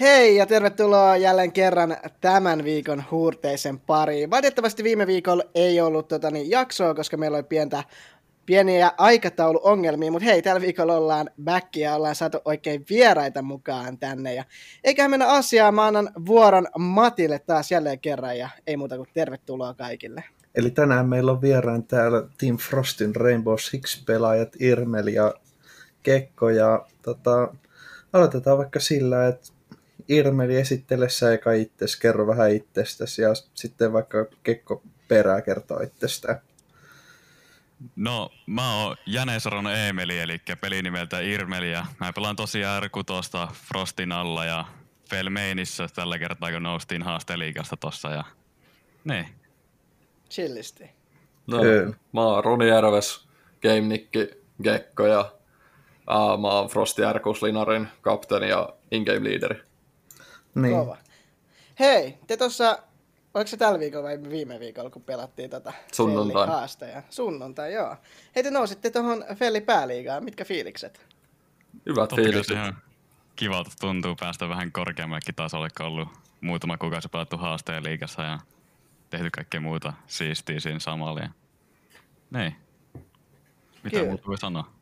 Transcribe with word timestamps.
Hei 0.00 0.36
ja 0.36 0.46
tervetuloa 0.46 1.16
jälleen 1.16 1.52
kerran 1.52 1.96
tämän 2.20 2.64
viikon 2.64 3.04
huurteisen 3.10 3.80
pariin. 3.80 4.30
Valitettavasti 4.30 4.84
viime 4.84 5.06
viikolla 5.06 5.42
ei 5.54 5.80
ollut 5.80 6.08
tota, 6.08 6.30
niin, 6.30 6.50
jaksoa, 6.50 6.94
koska 6.94 7.16
meillä 7.16 7.36
oli 7.36 7.42
pientä, 7.42 7.84
pieniä 8.46 8.90
aikatauluongelmia, 8.98 10.10
mutta 10.10 10.24
hei, 10.24 10.42
tällä 10.42 10.60
viikolla 10.60 10.96
ollaan 10.96 11.30
back 11.44 11.76
ja 11.76 11.94
ollaan 11.94 12.14
saatu 12.14 12.38
oikein 12.44 12.84
vieraita 12.90 13.42
mukaan 13.42 13.98
tänne. 13.98 14.34
Ja 14.34 14.44
eiköhän 14.84 15.10
mennä 15.10 15.28
asiaan, 15.28 15.74
mä 15.74 15.86
annan 15.86 16.10
vuoron 16.26 16.66
Matille 16.78 17.38
taas 17.38 17.70
jälleen 17.70 18.00
kerran 18.00 18.38
ja 18.38 18.48
ei 18.66 18.76
muuta 18.76 18.96
kuin 18.96 19.08
tervetuloa 19.14 19.74
kaikille. 19.74 20.24
Eli 20.58 20.70
tänään 20.70 21.08
meillä 21.08 21.32
on 21.32 21.42
vieraan 21.42 21.84
täällä 21.84 22.22
Team 22.38 22.56
Frostin 22.56 23.16
Rainbow 23.16 23.54
Six-pelaajat 23.54 24.56
Irmel 24.60 25.06
ja 25.06 25.34
Kekko. 26.02 26.50
Ja 26.50 26.86
tota, 27.02 27.54
aloitetaan 28.12 28.58
vaikka 28.58 28.80
sillä, 28.80 29.28
että 29.28 29.52
Irmeli 30.08 30.56
esittele 30.56 31.08
sä 31.08 31.32
eka 31.32 31.52
itses, 31.52 31.96
kerro 31.96 32.26
vähän 32.26 32.50
itsestäsi 32.50 33.22
ja 33.22 33.28
sitten 33.54 33.92
vaikka 33.92 34.26
Kekko 34.42 34.82
perää 35.08 35.42
kertoo 35.42 35.80
itsestään. 35.80 36.40
No, 37.96 38.30
mä 38.46 38.74
oon 38.74 38.96
Jane 39.06 39.40
Saron 39.40 39.66
Eemeli, 39.66 40.18
eli 40.18 40.40
peli 40.60 40.82
nimeltä 40.82 41.20
Irmeli, 41.20 41.72
ja 41.72 41.86
mä 42.00 42.12
pelaan 42.12 42.36
tosiaan 42.36 42.82
r 42.82 42.88
tuosta 43.06 43.48
Frostin 43.68 44.12
alla 44.12 44.44
ja 44.44 44.64
Felmeinissä 45.10 45.88
tällä 45.94 46.18
kertaa, 46.18 46.52
kun 46.52 46.62
noustiin 46.62 47.02
haasteliikasta 47.02 47.76
tossa, 47.76 48.10
ja 48.10 48.24
niin. 49.04 49.28
Chillisti. 50.30 50.90
No, 51.46 51.58
mä 52.12 52.22
oon 52.22 52.44
Roni 52.44 52.68
Järves, 52.68 53.28
Game 53.62 53.80
Nikki, 53.80 54.30
Gekko 54.62 55.06
ja 55.06 55.32
ää, 56.08 56.36
mä 56.36 56.48
oon 56.48 56.68
Frosti 56.68 57.04
Arkus 57.04 57.42
Linarin 57.42 57.88
kapteeni 58.00 58.48
ja 58.48 58.68
in-game 58.90 59.24
leaderi. 59.30 59.62
Niin. 60.54 60.74
Kova. 60.76 60.96
Hei, 61.80 62.18
te 62.26 62.36
tuossa, 62.36 62.78
oliko 63.34 63.48
se 63.48 63.56
tällä 63.56 63.78
viikolla 63.78 64.04
vai 64.04 64.18
viime 64.30 64.60
viikolla, 64.60 64.90
kun 64.90 65.02
pelattiin 65.02 65.50
tätä 65.50 65.72
Sunnuntain. 65.92 66.50
haasteja? 66.50 67.02
Sunnuntai, 67.10 67.72
joo. 67.72 67.96
Hei, 68.36 68.42
te 68.42 68.50
nousitte 68.50 68.90
tuohon 68.90 69.24
Felli 69.34 69.60
pääliigaan. 69.60 70.24
Mitkä 70.24 70.44
fiilikset? 70.44 71.06
Hyvät 71.86 72.14
fiilikset. 72.14 72.58
Kivalta 73.36 73.70
tuntuu 73.80 74.16
päästä 74.20 74.48
vähän 74.48 74.72
korkeammallekin 74.72 75.34
tasolle, 75.34 75.68
kun 75.76 75.86
ollut 75.86 76.08
muutama 76.40 76.78
kuukausi 76.78 77.08
pelattu 77.08 77.36
haasteen 77.36 77.84
liikassa 77.84 78.22
ja 78.22 78.38
tehty 79.10 79.30
kaikkea 79.30 79.60
muuta 79.60 79.92
siistiä 80.06 80.60
siinä 80.60 80.78
samalla. 80.78 81.20
Ja... 81.20 81.28
Niin. 82.30 82.54
Mitä 83.82 84.04
muuta 84.04 84.26
voi 84.26 84.38
sanoa? 84.38 84.78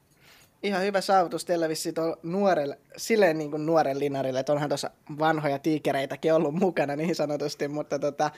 ihan 0.67 0.83
hyvä 0.83 1.01
saavutus 1.01 1.45
teillä 1.45 1.69
vissiin 1.69 1.95
nuorelle, 2.23 2.79
silleen 2.97 3.39
niin 3.39 3.51
kuin 3.51 3.67
nuoren 3.67 3.99
linarille, 3.99 4.41
että 4.41 4.53
onhan 4.53 4.69
tuossa 4.69 4.91
vanhoja 5.19 5.59
tiikereitäkin 5.59 6.35
ollut 6.35 6.55
mukana 6.55 6.97
niin 6.97 7.15
sanotusti, 7.15 7.69
mutta 7.69 7.99
tota, 7.99 8.31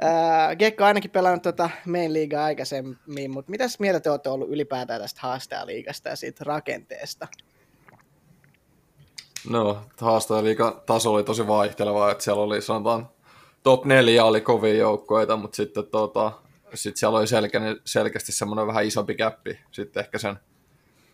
ää, 0.00 0.56
Gekko 0.56 0.84
ainakin 0.84 1.10
pelannut 1.10 1.42
tota 1.42 1.70
main 1.86 2.12
liigaa 2.12 2.44
aikaisemmin, 2.44 3.30
mutta 3.30 3.50
mitäs 3.50 3.78
mieltä 3.78 4.00
te 4.00 4.10
olette 4.10 4.28
ollut 4.28 4.50
ylipäätään 4.50 5.00
tästä 5.00 5.20
haastajaliigasta 5.22 6.08
ja 6.08 6.16
siitä 6.16 6.44
rakenteesta? 6.44 7.28
No, 9.50 9.84
haastajaliigan 10.00 10.80
taso 10.86 11.12
oli 11.12 11.24
tosi 11.24 11.46
vaihteleva, 11.46 12.10
että 12.10 12.24
siellä 12.24 12.42
oli 12.42 12.62
sanotaan 12.62 13.08
top 13.62 13.84
4 13.84 14.24
oli 14.24 14.40
kovia 14.40 14.74
joukkoita, 14.74 15.36
mutta 15.36 15.56
sitten 15.56 15.86
tota, 15.86 16.32
sit 16.74 16.96
siellä 16.96 17.18
oli 17.18 17.26
selkeä, 17.26 17.60
selkeästi 17.84 18.32
semmoinen 18.32 18.66
vähän 18.66 18.84
isompi 18.84 19.14
käppi 19.14 19.58
sitten 19.70 20.00
ehkä 20.00 20.18
sen 20.18 20.36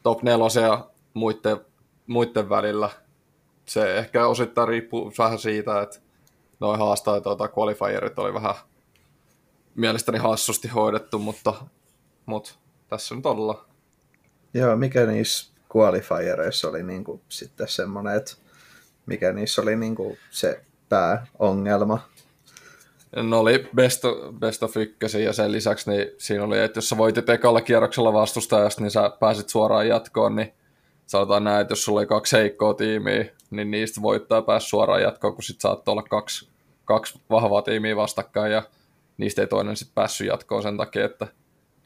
top 0.03 0.23
nelosen 0.23 0.63
ja 0.63 0.91
muiden, 1.15 1.61
muiden 2.07 2.49
välillä. 2.49 2.91
Se 3.67 3.99
ehkä 3.99 4.27
osittain 4.27 4.69
riippuu 4.69 5.13
vähän 5.19 5.39
siitä, 5.39 5.81
että 5.81 5.99
noin 6.61 6.79
haastaa 6.79 7.21
tuota, 7.21 7.49
qualifierit 7.59 8.19
oli 8.19 8.35
vähän 8.35 8.55
mielestäni 9.75 10.19
hassusti 10.19 10.69
hoidettu, 10.69 11.19
mutta, 11.19 11.55
mutta 12.27 12.55
tässä 12.89 13.15
nyt 13.15 13.27
ollaan. 13.27 13.65
Joo, 14.55 14.77
mikä 14.77 15.07
niissä 15.07 15.53
qualifiereissa 15.77 16.69
oli 16.69 16.83
niin 16.83 17.05
kuin 17.05 17.21
sitten 17.29 17.69
semmoinen, 17.69 18.17
että 18.17 18.33
mikä 19.07 19.33
niissä 19.33 19.63
oli 19.63 19.77
niin 19.77 19.95
kuin 19.95 20.19
se 20.31 20.65
pääongelma? 20.89 22.09
No 23.17 23.41
oli 23.41 23.69
best 23.75 24.03
best 24.39 24.63
of 24.63 24.77
ykkösen 24.77 25.25
ja 25.25 25.33
sen 25.33 25.53
lisäksi 25.53 25.91
niin 25.91 26.07
siinä 26.19 26.45
oli, 26.45 26.59
että 26.59 26.79
jos 26.79 26.89
sä 26.89 26.97
voitit 26.97 27.29
ekalla 27.29 27.61
kierroksella 27.61 28.13
vastustajasta, 28.13 28.83
niin 28.83 28.91
sä 28.91 29.11
pääsit 29.21 29.49
suoraan 29.49 29.89
jatkoon, 29.89 30.37
niin 30.37 30.53
sanotaan 31.07 31.45
näin, 31.45 31.61
että 31.61 31.73
jos 31.73 31.85
sulla 31.85 32.01
oli 32.01 32.07
kaksi 32.07 32.37
heikkoa 32.37 32.75
tiimiä, 32.75 33.25
niin 33.51 33.71
niistä 33.71 34.03
voittaa 34.03 34.43
pääs 34.43 34.71
suoraan 34.71 35.03
jatkoon, 35.03 35.35
kun 35.35 35.43
sit 35.43 35.61
saattoi 35.61 35.93
olla 35.93 36.03
kaksi, 36.03 36.49
kaksi 36.85 37.21
vahvaa 37.31 37.63
tiimiä 37.63 37.97
vastakkain 37.97 38.53
ja 38.53 38.63
niistä 39.17 39.43
ei 39.43 39.47
toinen 39.47 39.77
sitten 39.77 39.95
päässyt 39.95 40.27
jatkoon 40.27 40.63
sen 40.63 40.77
takia, 40.77 41.05
että 41.05 41.27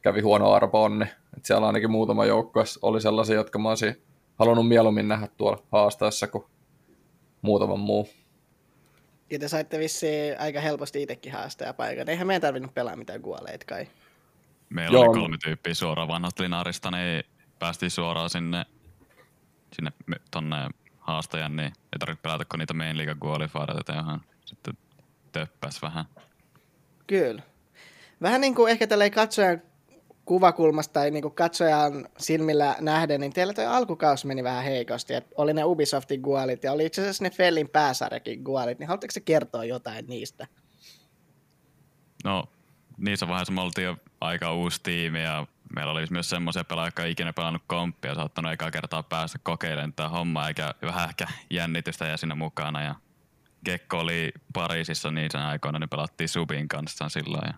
kävi 0.02 0.20
huono 0.20 0.52
arpo 0.52 0.82
onni. 0.84 1.04
Et 1.36 1.44
siellä 1.44 1.66
ainakin 1.66 1.90
muutama 1.90 2.24
joukko 2.24 2.64
oli 2.82 3.00
sellaisia, 3.00 3.36
jotka 3.36 3.58
mä 3.58 3.68
olisin 3.68 4.02
halunnut 4.38 4.68
mieluummin 4.68 5.08
nähdä 5.08 5.28
tuolla 5.36 5.62
haastaessa 5.72 6.26
kuin 6.26 6.44
muutaman 7.42 7.80
muu. 7.80 8.08
Ja 9.32 9.38
te 9.38 9.48
saitte 9.48 9.78
vissiin 9.78 10.40
aika 10.40 10.60
helposti 10.60 11.02
itsekin 11.02 11.32
paikan. 11.76 12.08
Eihän 12.08 12.26
meidän 12.26 12.42
tarvinnut 12.42 12.74
pelaa 12.74 12.96
mitään 12.96 13.22
kuoleita 13.22 13.64
kai. 13.68 13.88
Meillä 14.68 14.98
Joo. 14.98 15.04
oli 15.04 15.18
kolme 15.18 15.36
tyyppiä 15.44 15.74
suoraan 15.74 16.08
vanhasta 16.08 16.42
Linaarista, 16.42 16.90
niin 16.90 17.24
päästiin 17.58 17.90
suoraan 17.90 18.30
sinne, 18.30 18.66
sinne 19.76 19.92
tonne 20.30 20.56
haastajan, 20.98 21.56
niin 21.56 21.66
ei 21.66 21.98
tarvitse 21.98 22.22
pelata 22.22 22.44
kuin 22.44 22.58
niitä 22.58 22.74
main 22.74 22.96
liiga 22.96 23.16
qualifiereita, 23.24 23.92
johon 23.92 24.20
sitten 24.44 24.74
töppäs 25.32 25.82
vähän. 25.82 26.04
Kyllä. 27.06 27.42
Vähän 28.22 28.40
niin 28.40 28.54
kuin 28.54 28.70
ehkä 28.70 28.86
tällä 28.86 29.10
katsojan 29.10 29.62
kuvakulmasta 30.24 30.92
tai 30.92 31.10
niin 31.10 31.32
katsojan 31.34 32.08
silmillä 32.18 32.76
nähden, 32.80 33.20
niin 33.20 33.32
teillä 33.32 33.52
toi 33.52 33.66
alkukausi 33.66 34.26
meni 34.26 34.44
vähän 34.44 34.64
heikosti. 34.64 35.14
Et 35.14 35.26
oli 35.36 35.54
ne 35.54 35.64
Ubisoftin 35.64 36.20
gualit 36.20 36.64
ja 36.64 36.72
oli 36.72 36.86
itse 36.86 37.02
asiassa 37.02 37.24
ne 37.24 37.30
Fellin 37.30 37.68
pääsarjakin 37.68 38.42
gualit, 38.42 38.78
niin 38.78 38.88
haluatteko 38.88 39.12
se 39.12 39.20
kertoa 39.20 39.64
jotain 39.64 40.06
niistä? 40.06 40.46
No, 42.24 42.44
niissä 42.98 43.28
vaiheissa 43.28 43.52
me 43.52 43.60
oltiin 43.60 43.84
jo 43.84 43.96
aika 44.20 44.52
uusi 44.54 44.80
tiimi 44.82 45.22
ja 45.22 45.46
meillä 45.74 45.92
oli 45.92 46.06
myös 46.10 46.30
semmoisia 46.30 46.64
pelaajia, 46.64 46.86
jotka 46.86 47.04
ikinä 47.04 47.32
pelannut 47.32 47.62
komppia 47.66 48.14
saattanut 48.14 48.52
ekaa 48.52 48.70
kertaa 48.70 49.02
päästä 49.02 49.38
kokeilemaan 49.42 49.92
tätä 49.92 50.08
hommaa, 50.08 50.48
eikä 50.48 50.74
vähän 50.82 51.08
ehkä 51.08 51.26
jännitystä 51.50 52.06
ja 52.06 52.16
siinä 52.16 52.34
mukana. 52.34 52.82
Ja 52.82 52.94
Gekko 53.64 53.98
oli 53.98 54.32
Pariisissa 54.52 55.10
niin 55.10 55.30
sen 55.30 55.40
aikoina, 55.40 55.78
niin 55.78 55.88
pelattiin 55.88 56.28
Subin 56.28 56.68
kanssa 56.68 57.08
silloin. 57.08 57.46
Ja 57.46 57.54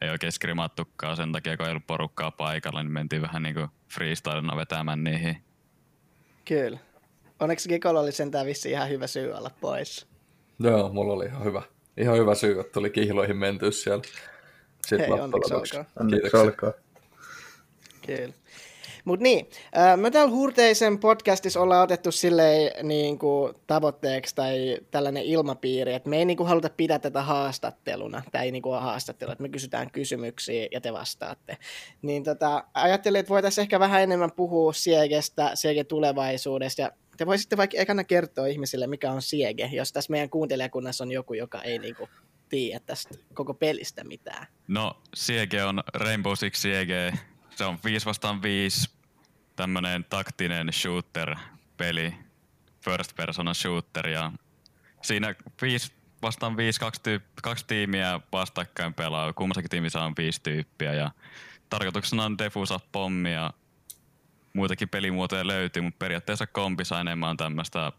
ei 0.00 0.10
oikein 0.10 0.32
skrimattukaan 0.32 1.16
sen 1.16 1.32
takia, 1.32 1.56
kun 1.56 1.66
ei 1.66 1.70
ollut 1.70 1.86
porukkaa 1.86 2.30
paikalla, 2.30 2.82
niin 2.82 2.92
mentiin 2.92 3.22
vähän 3.22 3.42
niin 3.42 3.54
kuin 3.54 3.68
freestylena 3.94 4.56
vetämään 4.56 5.04
niihin. 5.04 5.36
Kyllä. 6.44 6.78
Onneksi 7.40 7.68
Gekolla 7.68 8.00
oli 8.00 8.12
sentään 8.12 8.46
vissi 8.46 8.70
ihan 8.70 8.88
hyvä 8.88 9.06
syy 9.06 9.32
olla 9.32 9.50
pois. 9.60 10.06
Joo, 10.58 10.88
mulla 10.92 11.12
oli 11.12 11.24
ihan 11.24 11.44
hyvä, 11.44 11.62
ihan 11.96 12.18
hyvä 12.18 12.34
syy, 12.34 12.60
että 12.60 12.72
tuli 12.72 12.90
kihloihin 12.90 13.36
menty 13.36 13.72
siellä. 13.72 14.04
Sitten 14.86 15.10
Hei, 15.10 15.20
onneksi 15.20 15.54
olkoon. 15.54 15.84
Onneksi 16.00 16.36
olkoon. 16.36 16.74
Kyllä. 18.06 18.34
Mutta 19.04 19.22
niin, 19.22 19.48
me 19.96 20.10
täällä 20.10 20.32
Hurteisen 20.32 20.98
podcastissa 20.98 21.60
ollaan 21.60 21.82
otettu 21.82 22.12
silleen 22.12 22.88
niin 22.88 23.18
kuin 23.18 23.54
tavoitteeksi 23.66 24.34
tai 24.34 24.78
tällainen 24.90 25.22
ilmapiiri, 25.22 25.94
että 25.94 26.08
me 26.08 26.16
ei 26.18 26.24
niin 26.24 26.36
kuin 26.36 26.48
haluta 26.48 26.70
pitää 26.76 26.98
tätä 26.98 27.22
haastatteluna, 27.22 28.22
tai 28.32 28.44
ei 28.44 28.52
niin 28.52 28.62
kuin 28.62 28.80
haastattelu, 28.80 29.32
että 29.32 29.42
me 29.42 29.48
kysytään 29.48 29.90
kysymyksiä 29.90 30.68
ja 30.72 30.80
te 30.80 30.92
vastaatte. 30.92 31.56
Niin 32.02 32.24
tota, 32.24 32.64
ajattelin, 32.74 33.20
että 33.20 33.30
voitaisiin 33.30 33.62
ehkä 33.62 33.80
vähän 33.80 34.02
enemmän 34.02 34.32
puhua 34.32 34.72
Siegestä, 34.72 35.50
Siegen 35.54 35.86
tulevaisuudesta, 35.86 36.82
ja 36.82 36.90
te 37.16 37.26
voisitte 37.26 37.56
vaikka 37.56 37.78
ekana 37.78 38.04
kertoa 38.04 38.46
ihmisille, 38.46 38.86
mikä 38.86 39.12
on 39.12 39.22
Siege, 39.22 39.70
jos 39.72 39.92
tässä 39.92 40.10
meidän 40.10 40.30
kuuntelijakunnassa 40.30 41.04
on 41.04 41.12
joku, 41.12 41.34
joka 41.34 41.62
ei 41.62 41.78
niin 41.78 41.96
kuin 41.96 42.10
tiedä 42.48 42.80
tästä 42.86 43.14
koko 43.34 43.54
pelistä 43.54 44.04
mitään. 44.04 44.46
No, 44.68 44.96
Siege 45.14 45.64
on 45.64 45.82
Rainbow 45.94 46.32
Six 46.36 46.56
Siege, 46.56 47.12
se 47.56 47.64
on 47.64 47.78
5 47.84 48.06
vastaan 48.06 48.42
5 48.42 48.90
tämmönen 49.56 50.04
taktinen 50.04 50.72
shooter-peli, 50.72 52.14
first 52.84 53.16
person 53.16 53.54
shooter 53.54 54.08
ja 54.08 54.32
siinä 55.02 55.34
5 55.62 55.92
vastaan 56.22 56.56
5, 56.56 56.80
kaksi, 56.80 57.00
tyyp- 57.00 57.40
kaksi 57.42 57.64
tiimiä 57.66 58.20
vastakkain 58.32 58.94
pelaa, 58.94 59.32
kummassakin 59.32 59.70
tiimissä 59.70 60.02
on 60.02 60.14
viisi 60.18 60.40
tyyppiä 60.42 60.94
ja 60.94 61.10
tarkoituksena 61.70 62.24
on 62.24 62.38
defusa 62.38 62.80
pommia. 62.92 63.50
Muitakin 64.52 64.88
pelimuotoja 64.88 65.46
löytyy, 65.46 65.82
mutta 65.82 65.98
periaatteessa 65.98 66.46
kompissa 66.46 67.00
enemmän 67.00 67.36
tämmöistä 67.36 67.92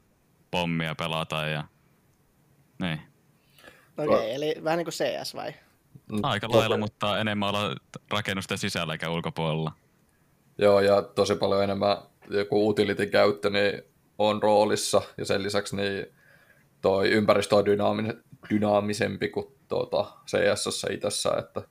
pommia 0.51 0.95
pelata 0.95 1.47
ja 1.47 1.63
niin. 2.79 3.01
Okei, 3.97 4.15
okay, 4.15 4.29
eli 4.29 4.55
vähän 4.63 4.77
niin 4.77 4.85
kuin 4.85 4.93
CS 4.93 5.35
vai? 5.35 5.53
Aika 6.23 6.47
lailla, 6.49 6.77
mutta 6.77 7.19
enemmän 7.19 7.49
olla 7.49 7.75
rakennusten 8.11 8.57
sisällä 8.57 8.93
eikä 8.93 9.09
ulkopuolella. 9.09 9.71
Joo, 10.57 10.79
ja 10.79 11.01
tosi 11.01 11.35
paljon 11.35 11.63
enemmän 11.63 11.97
joku 12.29 12.69
utility 12.69 13.05
käyttö 13.05 13.49
niin 13.49 13.81
on 14.17 14.43
roolissa, 14.43 15.01
ja 15.17 15.25
sen 15.25 15.43
lisäksi 15.43 15.75
niin 15.75 16.05
toi 16.81 17.09
ympäristö 17.09 17.55
on 17.55 17.65
dynaami- 17.65 18.23
dynaamisempi 18.49 19.29
kuin 19.29 19.45
tuota 19.67 20.05
CS 20.27 20.85
itessä, 20.91 21.29
että 21.39 21.61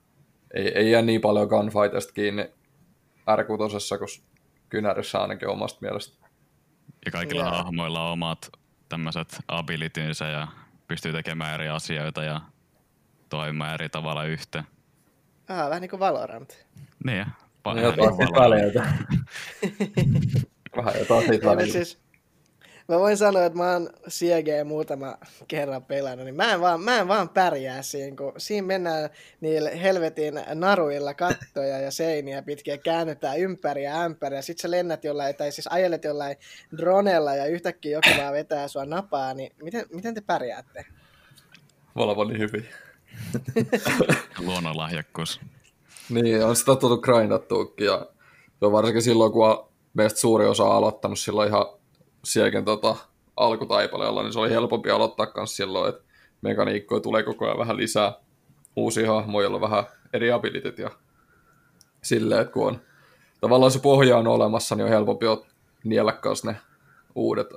ei, 0.53 0.67
ei 0.67 0.91
jää 0.91 1.01
niin 1.01 1.21
paljon 1.21 1.47
gunfightista 1.47 2.13
kiinni 2.13 2.51
r 3.35 3.43
kuin 3.43 3.59
kynärissä 4.69 5.21
ainakin 5.21 5.49
omasta 5.49 5.77
mielestä. 5.81 6.27
Ja 7.05 7.11
kaikilla 7.11 7.43
yeah. 7.43 7.57
hahmoilla 7.57 8.05
on 8.05 8.11
omat 8.11 8.49
tämmöiset 8.89 9.39
abilitynsä 9.47 10.25
ja 10.25 10.47
pystyy 10.87 11.11
tekemään 11.11 11.53
eri 11.53 11.69
asioita 11.69 12.23
ja 12.23 12.41
toimimaan 13.33 13.73
eri 13.73 13.89
tavalla 13.89 14.23
yhteen. 14.23 14.63
Ah, 15.49 15.69
vähän 15.69 15.81
niin 15.81 15.89
kuin 15.89 15.99
Valorant. 15.99 16.65
Niin, 17.05 17.25
paljon 17.63 17.85
jotain 17.85 18.17
niin 18.17 18.35
väliä. 18.35 18.83
vähän 20.77 20.93
jotain 20.99 21.27
siitä 21.27 21.45
väliltä. 21.45 21.73
Siis, 21.73 21.99
mä 22.87 22.99
voin 22.99 23.17
sanoa, 23.17 23.45
että 23.45 23.57
mä 23.57 23.71
oon 23.71 23.89
CG 24.09 24.67
muutama 24.67 25.17
kerran 25.47 25.83
pelannut, 25.85 26.25
niin 26.25 26.35
mä 26.35 26.53
en 26.53 26.61
vaan, 26.61 26.81
mä 26.81 26.99
en 26.99 27.07
vaan 27.07 27.29
pärjää 27.29 27.81
siinä, 27.81 28.17
kun 28.17 28.33
siinä 28.37 28.67
mennään 28.67 29.09
niillä 29.41 29.69
helvetin 29.69 30.33
naruilla 30.53 31.13
kattoja 31.13 31.79
ja 31.79 31.91
seiniä 31.91 32.41
pitkin 32.41 32.71
ja 32.71 32.77
käännytään 32.77 33.39
ympäri 33.39 33.83
ja 33.83 34.01
ämpäri 34.01 34.35
ja 34.35 34.41
sit 34.41 34.59
sä 34.59 34.71
lennät 34.71 35.03
jollain, 35.03 35.35
tai 35.35 35.51
siis 35.51 35.67
ajelet 35.67 36.03
jollain 36.03 36.37
dronella 36.77 37.35
ja 37.35 37.45
yhtäkkiä 37.45 37.91
joku 37.91 38.21
vaan 38.21 38.33
vetää 38.33 38.67
sua 38.67 38.85
napaa, 38.85 39.33
niin 39.33 39.51
miten, 39.63 39.85
miten 39.93 40.13
te 40.13 40.21
pärjäätte? 40.21 40.85
Valvo 41.95 42.23
niin 42.23 42.39
hyvin. 42.39 42.65
Luonnonlahjakkuus. 44.39 45.39
Niin, 46.09 46.45
on 46.45 46.55
sitä 46.55 46.75
tullut 46.75 47.01
grindattuukin 47.01 47.85
ja 47.85 48.05
varsinkin 48.61 49.01
silloin, 49.01 49.31
kun 49.31 49.69
meistä 49.93 50.19
suuri 50.19 50.45
osa 50.45 50.63
on 50.63 50.75
aloittanut 50.75 51.19
silloin 51.19 51.49
ihan 51.49 51.65
sielläkin 52.23 52.65
tota, 52.65 52.95
alkutaipaleella, 53.37 54.23
niin 54.23 54.33
se 54.33 54.39
oli 54.39 54.49
helpompi 54.49 54.89
aloittaa 54.89 55.27
myös 55.35 55.55
silloin, 55.55 55.89
että 55.89 56.03
mekaniikkoja 56.41 57.01
tulee 57.01 57.23
koko 57.23 57.45
ajan 57.45 57.57
vähän 57.57 57.77
lisää 57.77 58.13
uusia 58.75 59.11
hahmoja, 59.13 59.43
joilla 59.43 59.57
on 59.57 59.61
vähän 59.61 59.83
eri 60.13 60.31
abilitit 60.31 60.77
ja 60.77 60.89
silleen, 62.01 62.41
että 62.41 62.53
kun 62.53 62.67
on 62.67 62.81
tavallaan 63.41 63.71
se 63.71 63.79
pohja 63.79 64.17
on 64.17 64.27
olemassa, 64.27 64.75
niin 64.75 64.85
on 64.85 64.89
helpompi 64.89 65.25
niellä 65.83 66.13
ne 66.43 66.55
uudet, 67.15 67.47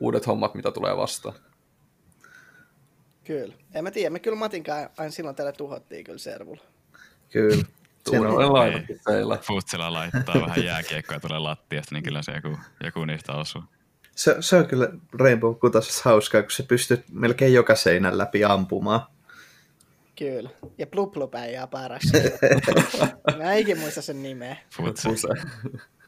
uudet 0.00 0.26
hommat, 0.26 0.54
mitä 0.54 0.70
tulee 0.70 0.96
vastaan. 0.96 1.34
Kyllä. 3.24 3.54
En 3.74 3.84
mä 3.84 3.90
tiedä, 3.90 4.10
me 4.10 4.18
kyllä 4.18 4.36
Matinkaan 4.36 4.90
aina 4.98 5.10
silloin 5.10 5.36
tällä 5.36 5.52
tuhottiin 5.52 6.04
kyllä 6.04 6.18
servulla. 6.18 6.62
Kyllä. 7.30 7.64
Tuunolle 8.04 8.46
laitettiin 8.46 9.00
teillä. 9.04 9.38
Futsilla 9.38 9.92
laittaa 9.92 10.34
vähän 10.34 10.64
jääkiekkoa 10.64 11.20
tulee 11.20 11.38
lattiasta, 11.38 11.94
niin 11.94 12.02
kyllä 12.02 12.22
se 12.22 12.32
joku, 12.32 12.58
joku 12.84 13.04
niistä 13.04 13.32
osuu. 13.32 13.62
Se, 14.16 14.36
se 14.40 14.56
on 14.56 14.66
kyllä 14.66 14.88
Rainbow 15.12 15.54
Kutasessa 15.54 16.02
hauskaa, 16.04 16.42
kun 16.42 16.50
se 16.50 16.62
pystyy 16.62 17.04
melkein 17.12 17.54
joka 17.54 17.74
seinän 17.74 18.18
läpi 18.18 18.44
ampumaan. 18.44 19.00
Kyllä. 20.18 20.50
Ja 20.78 20.86
Blup 20.86 21.12
Blup 21.12 21.34
jää 21.52 21.66
paras. 21.66 22.02
Mä 23.38 23.54
ikin 23.54 23.78
muista 23.78 24.02
sen 24.02 24.22
nimeä. 24.22 24.56
Futse. 24.70 25.08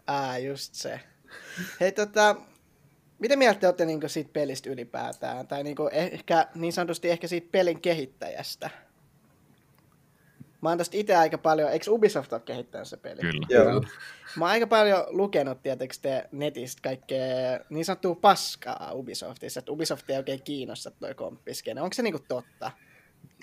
Ah, 0.06 0.42
just 0.42 0.74
se. 0.74 1.00
Hei 1.80 1.92
tota, 1.92 2.36
mitä 3.24 3.36
mieltä 3.36 3.60
te 3.60 3.66
olette 3.66 3.84
niin 3.86 4.00
siitä 4.06 4.30
pelistä 4.32 4.70
ylipäätään? 4.70 5.46
Tai 5.46 5.62
niin 5.62 5.76
ehkä, 5.92 6.46
niin 6.54 6.72
sanotusti 6.72 7.10
ehkä 7.10 7.26
siitä 7.26 7.48
pelin 7.52 7.80
kehittäjästä? 7.80 8.70
Mä 10.60 10.68
oon 10.68 10.78
tästä 10.78 10.96
itse 10.96 11.16
aika 11.16 11.38
paljon, 11.38 11.72
eikö 11.72 11.90
Ubisoft 11.90 12.32
ole 12.32 12.40
kehittänyt 12.40 12.88
se 12.88 12.96
peli? 12.96 13.20
Kyllä. 13.20 13.46
Joo. 13.48 13.80
Mä 14.36 14.44
oon 14.44 14.50
aika 14.50 14.66
paljon 14.66 15.04
lukenut, 15.08 15.62
tietysti 15.62 16.02
te 16.02 16.28
netistä 16.32 16.82
kaikkea 16.82 17.60
niin 17.70 17.84
sanottua 17.84 18.14
paskaa 18.14 18.90
Ubisoftissa, 18.92 19.58
että 19.58 19.72
Ubisoft 19.72 20.10
ei 20.10 20.16
oikein 20.16 20.42
kiinnosta 20.42 20.90
toi 20.90 21.14
komppiskene. 21.14 21.82
Onko 21.82 21.94
se 21.94 22.02
niinku 22.02 22.24
totta? 22.28 22.70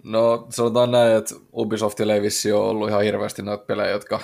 No 0.03 0.47
sanotaan 0.49 0.91
näin, 0.91 1.17
että 1.17 1.35
Ubisoftilla 1.53 2.13
ei 2.13 2.21
vissi 2.21 2.51
ole 2.51 2.69
ollut 2.69 2.89
ihan 2.89 3.03
hirveästi 3.03 3.41
noita 3.41 3.65
pelejä, 3.65 3.89
jotka, 3.89 4.19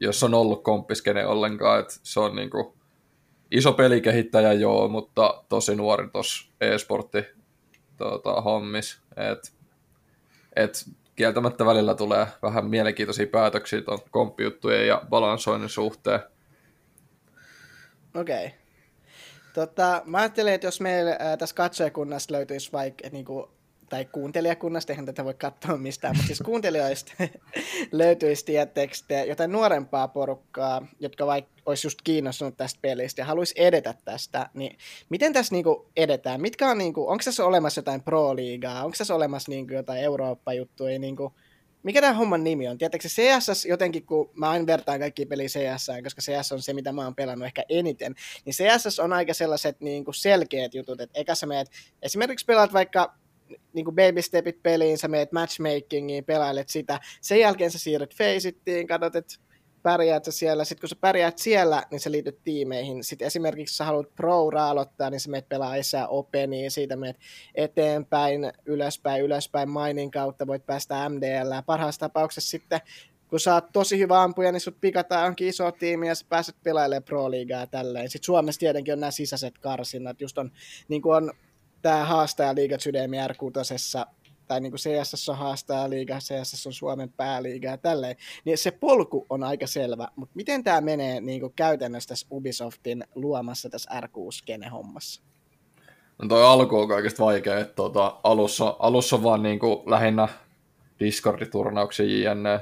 jos 0.00 0.22
on 0.22 0.34
ollut 0.34 0.64
komppiskene 0.64 1.26
ollenkaan, 1.26 1.80
että 1.80 1.94
se 2.02 2.20
on 2.20 2.36
niinku 2.36 2.79
iso 3.50 3.72
pelikehittäjä 3.72 4.52
joo, 4.52 4.88
mutta 4.88 5.44
tosi 5.48 5.76
nuori 5.76 6.08
tuossa 6.08 6.50
e-sportti 6.60 7.24
tota, 7.96 8.40
hommis. 8.40 9.00
Et, 9.16 9.52
et 10.56 10.84
kieltämättä 11.16 11.66
välillä 11.66 11.94
tulee 11.94 12.26
vähän 12.42 12.66
mielenkiintoisia 12.66 13.26
päätöksiä 13.26 13.82
tuon 13.82 13.98
komppijuttujen 14.10 14.86
ja 14.86 15.02
balansoinnin 15.08 15.68
suhteen. 15.68 16.20
Okei. 18.14 18.46
Okay. 18.46 18.58
Tota, 19.54 20.02
mä 20.04 20.18
ajattelin, 20.18 20.52
että 20.52 20.66
jos 20.66 20.80
meillä 20.80 21.10
äh, 21.10 21.38
tässä 21.38 21.54
katsojakunnassa 21.54 22.32
löytyisi 22.32 22.72
vaikka 22.72 23.08
niin 23.12 23.24
kuin, 23.24 23.46
tai 23.88 24.04
kuuntelijakunnasta, 24.04 24.92
eihän 24.92 25.06
tätä 25.06 25.24
voi 25.24 25.34
katsoa 25.34 25.76
mistään, 25.76 26.16
mutta 26.16 26.26
siis 26.26 26.40
kuuntelijoista 26.40 27.12
löytyisi 27.92 28.44
tietysti 28.44 29.14
jotain 29.28 29.52
nuorempaa 29.52 30.08
porukkaa, 30.08 30.86
jotka 31.00 31.26
vaikka 31.26 31.59
olisi 31.70 31.86
just 31.86 31.98
kiinnostunut 32.04 32.56
tästä 32.56 32.78
pelistä 32.82 33.22
ja 33.22 33.26
haluaisi 33.26 33.54
edetä 33.56 33.94
tästä, 34.04 34.50
niin 34.54 34.78
miten 35.08 35.32
tässä 35.32 35.54
niinku 35.54 35.90
edetään? 35.96 36.40
Mitkä 36.40 36.70
on, 36.70 36.78
niinku, 36.78 37.08
onko 37.08 37.22
tässä 37.24 37.44
olemassa 37.44 37.78
jotain 37.78 38.02
pro-liigaa? 38.02 38.84
Onko 38.84 38.94
tässä 38.98 39.14
olemassa 39.14 39.50
niinku 39.50 39.74
jotain 39.74 40.02
Eurooppa-juttuja? 40.02 40.98
Niinku, 40.98 41.34
mikä 41.82 42.00
tämä 42.00 42.12
homman 42.12 42.44
nimi 42.44 42.68
on? 42.68 42.78
Tiedättekö 42.78 43.08
se 43.08 43.22
CSS 43.22 43.66
jotenkin, 43.66 44.06
kun 44.06 44.30
mä 44.34 44.50
aina 44.50 44.66
vertaan 44.66 45.00
kaikki 45.00 45.26
peliä 45.26 45.46
CS, 45.46 45.86
koska 46.02 46.22
CS 46.22 46.52
on 46.52 46.62
se, 46.62 46.72
mitä 46.72 46.92
mä 46.92 47.04
oon 47.04 47.14
pelannut 47.14 47.46
ehkä 47.46 47.64
eniten, 47.68 48.14
niin 48.44 48.54
CSS 48.54 48.98
on 49.00 49.12
aika 49.12 49.34
sellaiset 49.34 49.80
niin 49.80 50.04
kuin 50.04 50.14
selkeät 50.14 50.74
jutut, 50.74 51.00
että 51.00 51.20
eka 51.20 51.34
sä 51.34 51.46
meet, 51.46 51.68
esimerkiksi 52.02 52.46
pelaat 52.46 52.72
vaikka 52.72 53.14
niin 53.72 53.84
kuin 53.84 53.96
baby 53.96 54.22
stepit 54.22 54.62
peliin, 54.62 54.98
sä 54.98 55.08
meet 55.08 55.32
matchmakingiin, 55.32 56.24
pelailet 56.24 56.68
sitä, 56.68 57.00
sen 57.20 57.40
jälkeen 57.40 57.70
sä 57.70 57.78
siirryt 57.78 58.14
Faceittiin, 58.14 58.86
katsot, 58.86 59.16
että 59.16 59.34
pärjäät 59.82 60.24
sä 60.24 60.32
siellä, 60.32 60.64
sitten 60.64 60.80
kun 60.80 60.88
sä 60.88 60.96
pärjäät 61.00 61.38
siellä, 61.38 61.82
niin 61.90 62.00
sä 62.00 62.10
liityt 62.10 62.38
tiimeihin. 62.44 63.04
Sitten 63.04 63.26
esimerkiksi 63.26 63.76
sä 63.76 63.84
haluat 63.84 64.14
pro 64.14 64.48
aloittaa, 64.48 65.10
niin 65.10 65.20
sä 65.20 65.30
meet 65.30 65.48
pelaa 65.48 65.74
isää 65.74 66.08
Openiin, 66.08 66.70
siitä 66.70 66.96
meet 66.96 67.16
eteenpäin, 67.54 68.52
ylöspäin, 68.66 69.22
ylöspäin 69.22 69.70
mainin 69.70 70.10
kautta, 70.10 70.46
voit 70.46 70.66
päästä 70.66 71.08
MDL. 71.08 71.52
Parhaassa 71.66 72.00
tapauksessa 72.00 72.50
sitten 72.50 72.80
kun 73.30 73.40
sä 73.40 73.54
oot 73.54 73.72
tosi 73.72 73.98
hyvä 73.98 74.22
ampuja, 74.22 74.52
niin 74.52 74.60
sut 74.60 74.80
pikataan 74.80 75.20
johonkin 75.20 75.48
iso 75.48 75.72
tiimi 75.72 76.08
ja 76.08 76.14
sä 76.14 76.26
pääset 76.28 76.56
pelailemaan 76.62 77.02
Pro-liigaa 77.02 77.60
ja 77.60 77.66
tälleen. 77.66 78.10
Sitten 78.10 78.26
Suomessa 78.26 78.58
tietenkin 78.58 78.94
on 78.94 79.00
nämä 79.00 79.10
sisäiset 79.10 79.58
karsinnat, 79.58 80.20
just 80.20 80.38
on, 80.38 80.52
niin 80.88 81.02
kuin 81.02 81.16
on 81.16 81.32
tämä 81.82 82.04
haastaja 82.04 82.54
liiga 82.54 82.78
Sydemi 82.78 83.28
r 83.28 83.34
tai 84.50 84.60
niin 84.60 84.72
kuin 84.72 84.78
CSS 84.80 85.28
on 85.28 85.36
liiga, 85.90 86.18
CSS 86.18 86.66
on 86.66 86.72
Suomen 86.72 87.12
pääliiga 87.12 87.68
ja 87.68 87.76
tälleen, 87.76 88.16
niin 88.44 88.58
se 88.58 88.70
polku 88.70 89.26
on 89.28 89.44
aika 89.44 89.66
selvä, 89.66 90.08
mutta 90.16 90.32
miten 90.34 90.64
tämä 90.64 90.80
menee 90.80 91.20
niin 91.20 91.40
kuin 91.40 91.52
käytännössä 91.56 92.08
tässä 92.08 92.26
Ubisoftin 92.30 93.04
luomassa 93.14 93.70
tässä 93.70 93.90
R6-kene-hommassa? 94.00 95.22
No 96.22 96.28
toi 96.28 96.44
alku 96.44 96.78
on 96.78 96.88
kaikista 96.88 97.24
vaikea, 97.24 97.58
että 97.58 97.74
tuota, 97.74 98.20
alussa, 98.24 98.76
alussa 98.78 99.22
vaan 99.22 99.42
niin 99.42 99.58
kuin 99.58 99.90
lähinnä 99.90 100.28
Discord-turnauksia 101.00 102.06
JNE, 102.06 102.60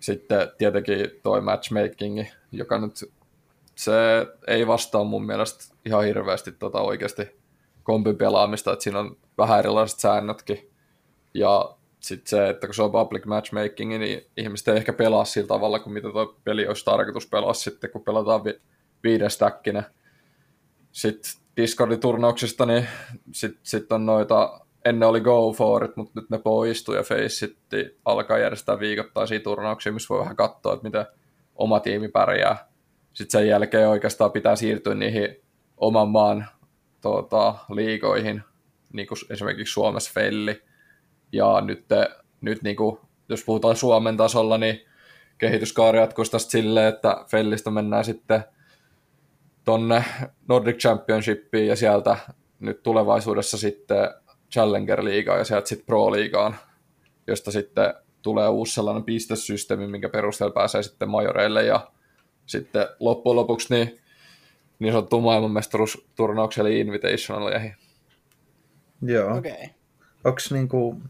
sitten 0.00 0.48
tietenkin 0.58 1.10
toi 1.22 1.40
matchmaking, 1.40 2.24
joka 2.52 2.78
nyt 2.78 3.12
se 3.74 3.92
ei 4.46 4.66
vastaa 4.66 5.04
mun 5.04 5.26
mielestä 5.26 5.74
ihan 5.86 6.04
hirveästi 6.04 6.52
tota 6.52 6.80
oikeasti 6.80 7.22
kompin 7.82 8.16
pelaamista, 8.16 8.72
että 8.72 8.82
siinä 8.82 8.98
on 8.98 9.16
vähän 9.38 9.58
erilaiset 9.58 10.00
säännötkin. 10.00 10.71
Ja 11.34 11.76
sitten 12.00 12.30
se, 12.30 12.48
että 12.48 12.66
kun 12.66 12.74
se 12.74 12.82
on 12.82 12.92
public 12.92 13.26
matchmaking, 13.26 13.98
niin 13.98 14.26
ihmiset 14.36 14.68
ei 14.68 14.76
ehkä 14.76 14.92
pelaa 14.92 15.24
sillä 15.24 15.48
tavalla, 15.48 15.78
kuin 15.78 15.92
mitä 15.92 16.10
tuo 16.10 16.40
peli 16.44 16.66
olisi 16.66 16.84
tarkoitus 16.84 17.26
pelaa 17.26 17.54
sitten, 17.54 17.90
kun 17.90 18.04
pelataan 18.04 18.44
vi- 18.44 18.60
viidestäkkinä. 19.02 19.82
Sitten 20.92 21.32
Discordin 21.56 22.00
turnauksista, 22.00 22.66
niin 22.66 22.86
sitten 23.32 23.60
sit 23.62 23.92
on 23.92 24.06
noita, 24.06 24.60
ennen 24.84 25.08
oli 25.08 25.20
Go 25.20 25.52
For 25.52 25.84
It, 25.84 25.96
mutta 25.96 26.20
nyt 26.20 26.30
ne 26.30 26.38
poistuu 26.38 26.94
ja 26.94 27.02
Faceit 27.02 27.56
alkaa 28.04 28.38
järjestää 28.38 28.78
viikoittaisia 28.78 29.40
turnauksia, 29.40 29.92
missä 29.92 30.14
voi 30.14 30.20
vähän 30.20 30.36
katsoa, 30.36 30.72
että 30.74 30.84
miten 30.84 31.06
oma 31.54 31.80
tiimi 31.80 32.08
pärjää. 32.08 32.68
Sitten 33.12 33.40
sen 33.40 33.48
jälkeen 33.48 33.88
oikeastaan 33.88 34.32
pitää 34.32 34.56
siirtyä 34.56 34.94
niihin 34.94 35.36
oman 35.76 36.08
maan 36.08 36.46
tuota, 37.00 37.54
liigoihin, 37.70 38.42
niin 38.92 39.06
kuin 39.06 39.18
esimerkiksi 39.30 39.72
Suomessa 39.72 40.10
Felli. 40.14 40.62
Ja 41.32 41.60
nyt, 41.60 41.84
nyt 42.40 42.62
niin 42.62 42.76
kuin, 42.76 42.98
jos 43.28 43.44
puhutaan 43.44 43.76
Suomen 43.76 44.16
tasolla, 44.16 44.58
niin 44.58 44.80
kehityskaari 45.38 45.98
jatkuisi 45.98 46.32
tästä 46.32 46.50
silleen, 46.50 46.88
että 46.88 47.24
Fellistä 47.30 47.70
mennään 47.70 48.04
sitten 48.04 48.44
tonne 49.64 50.04
Nordic 50.48 50.78
Championshipiin 50.78 51.66
ja 51.66 51.76
sieltä 51.76 52.16
nyt 52.60 52.82
tulevaisuudessa 52.82 53.58
sitten 53.58 54.10
Challenger-liigaan 54.52 55.38
ja 55.38 55.44
sieltä 55.44 55.68
sitten 55.68 55.86
Pro-liigaan, 55.86 56.56
josta 57.26 57.50
sitten 57.50 57.94
tulee 58.22 58.48
uusi 58.48 58.74
sellainen 58.74 59.04
pistesysteemi, 59.04 59.86
minkä 59.86 60.08
perusteella 60.08 60.54
pääsee 60.54 60.82
sitten 60.82 61.08
majoreille 61.08 61.64
ja 61.64 61.90
sitten 62.46 62.86
loppujen 63.00 63.36
lopuksi 63.36 63.74
niin, 63.74 64.00
niin 64.78 64.92
sanottu 64.92 65.20
maailmanmestaruusturnauksia 65.20 66.60
eli 66.60 66.80
Invitationaleihin. 66.80 67.74
Joo. 69.02 69.36
Okei. 69.36 69.52
Okay. 69.52 69.66
Onks 70.24 70.52
niinku, 70.52 71.00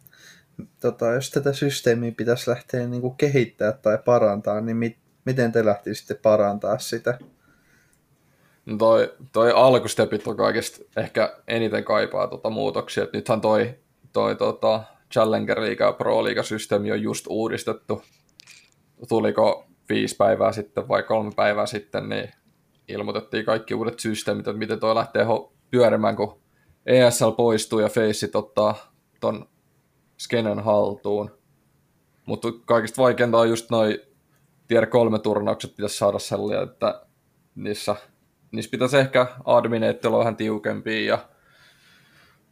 tota, 0.81 1.13
jos 1.13 1.31
tätä 1.31 1.53
systeemiä 1.53 2.13
pitäisi 2.17 2.51
lähteä 2.51 2.87
niinku 2.87 3.11
kehittää 3.11 3.73
tai 3.73 3.99
parantaa, 4.05 4.61
niin 4.61 4.77
mit, 4.77 4.97
miten 5.25 5.53
te 5.53 5.65
lähtisitte 5.65 6.15
parantaa 6.15 6.79
sitä? 6.79 7.19
No 8.67 8.77
toi, 8.77 9.15
toi 9.33 9.53
alkustepit 9.53 10.27
on 10.27 10.37
kaikista 10.37 10.85
ehkä 10.97 11.37
eniten 11.49 11.85
kaipaa 11.85 12.27
tota 12.27 12.51
muutoksia. 12.51 13.05
Et 13.05 13.13
nythän 13.13 13.41
toi, 13.41 13.75
toi 14.13 14.37
tota 14.37 14.83
Challenger 15.13 15.61
Liiga 15.61 15.85
ja 15.85 15.93
Pro 15.93 16.25
Liiga 16.25 16.43
systeemi 16.43 16.93
on 16.93 17.03
just 17.03 17.27
uudistettu. 17.29 18.03
Tuliko 19.09 19.67
viisi 19.89 20.17
päivää 20.17 20.53
sitten 20.53 20.89
vai 20.89 21.03
kolme 21.03 21.31
päivää 21.37 21.67
sitten, 21.67 22.09
niin 22.09 22.31
ilmoitettiin 22.89 23.45
kaikki 23.45 23.75
uudet 23.75 24.01
systeemit, 24.01 24.49
että 24.49 24.59
miten 24.59 24.81
toi 24.81 24.95
lähtee 24.95 25.27
pyörimään, 25.71 26.17
kun 26.17 26.41
ESL 26.87 27.31
poistuu 27.31 27.79
ja 27.79 27.89
Faceit 27.89 28.37
ottaa 28.37 28.93
ton 29.21 29.49
skenen 30.23 30.61
haltuun. 30.61 31.31
Mutta 32.27 32.49
kaikista 32.65 33.03
vaikeinta 33.03 33.39
on 33.39 33.49
just 33.49 33.71
noin 33.71 33.99
tier 34.69 34.87
3 34.87 35.19
turnaukset 35.19 35.77
pitäisi 35.77 35.97
saada 35.97 36.19
sellaisia, 36.19 36.63
että 36.63 37.07
niissä, 37.55 37.97
niissä 38.53 38.71
pitäisi 38.71 38.97
ehkä 38.97 39.27
admineet 39.45 40.05
olla 40.05 40.19
vähän 40.19 40.37
tiukempia 40.37 41.15
ja 41.15 41.29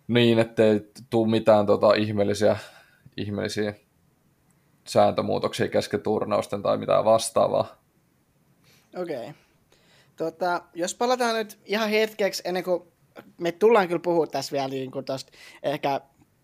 niin, 0.08 0.38
ettei 0.38 0.80
tule 1.10 1.30
mitään 1.30 1.66
tota 1.66 1.94
ihmeellisiä, 1.94 2.56
ihmeellisiä 3.16 3.74
sääntömuutoksia 4.88 5.68
kesken 5.68 6.00
turnausten 6.00 6.62
tai 6.62 6.78
mitään 6.78 7.04
vastaavaa. 7.04 7.82
Okei. 8.96 9.16
Okay. 9.16 9.32
Tota, 10.16 10.62
jos 10.74 10.94
palataan 10.94 11.34
nyt 11.34 11.58
ihan 11.64 11.90
hetkeksi 11.90 12.42
ennen 12.44 12.64
kuin 12.64 12.82
me 13.38 13.52
tullaan 13.52 13.88
kyllä 13.88 14.00
puhua 14.00 14.26
tässä 14.26 14.52
vielä 14.52 14.68
niin 14.68 14.90
kuin 14.90 15.04
tosta 15.04 15.32
ehkä 15.62 16.00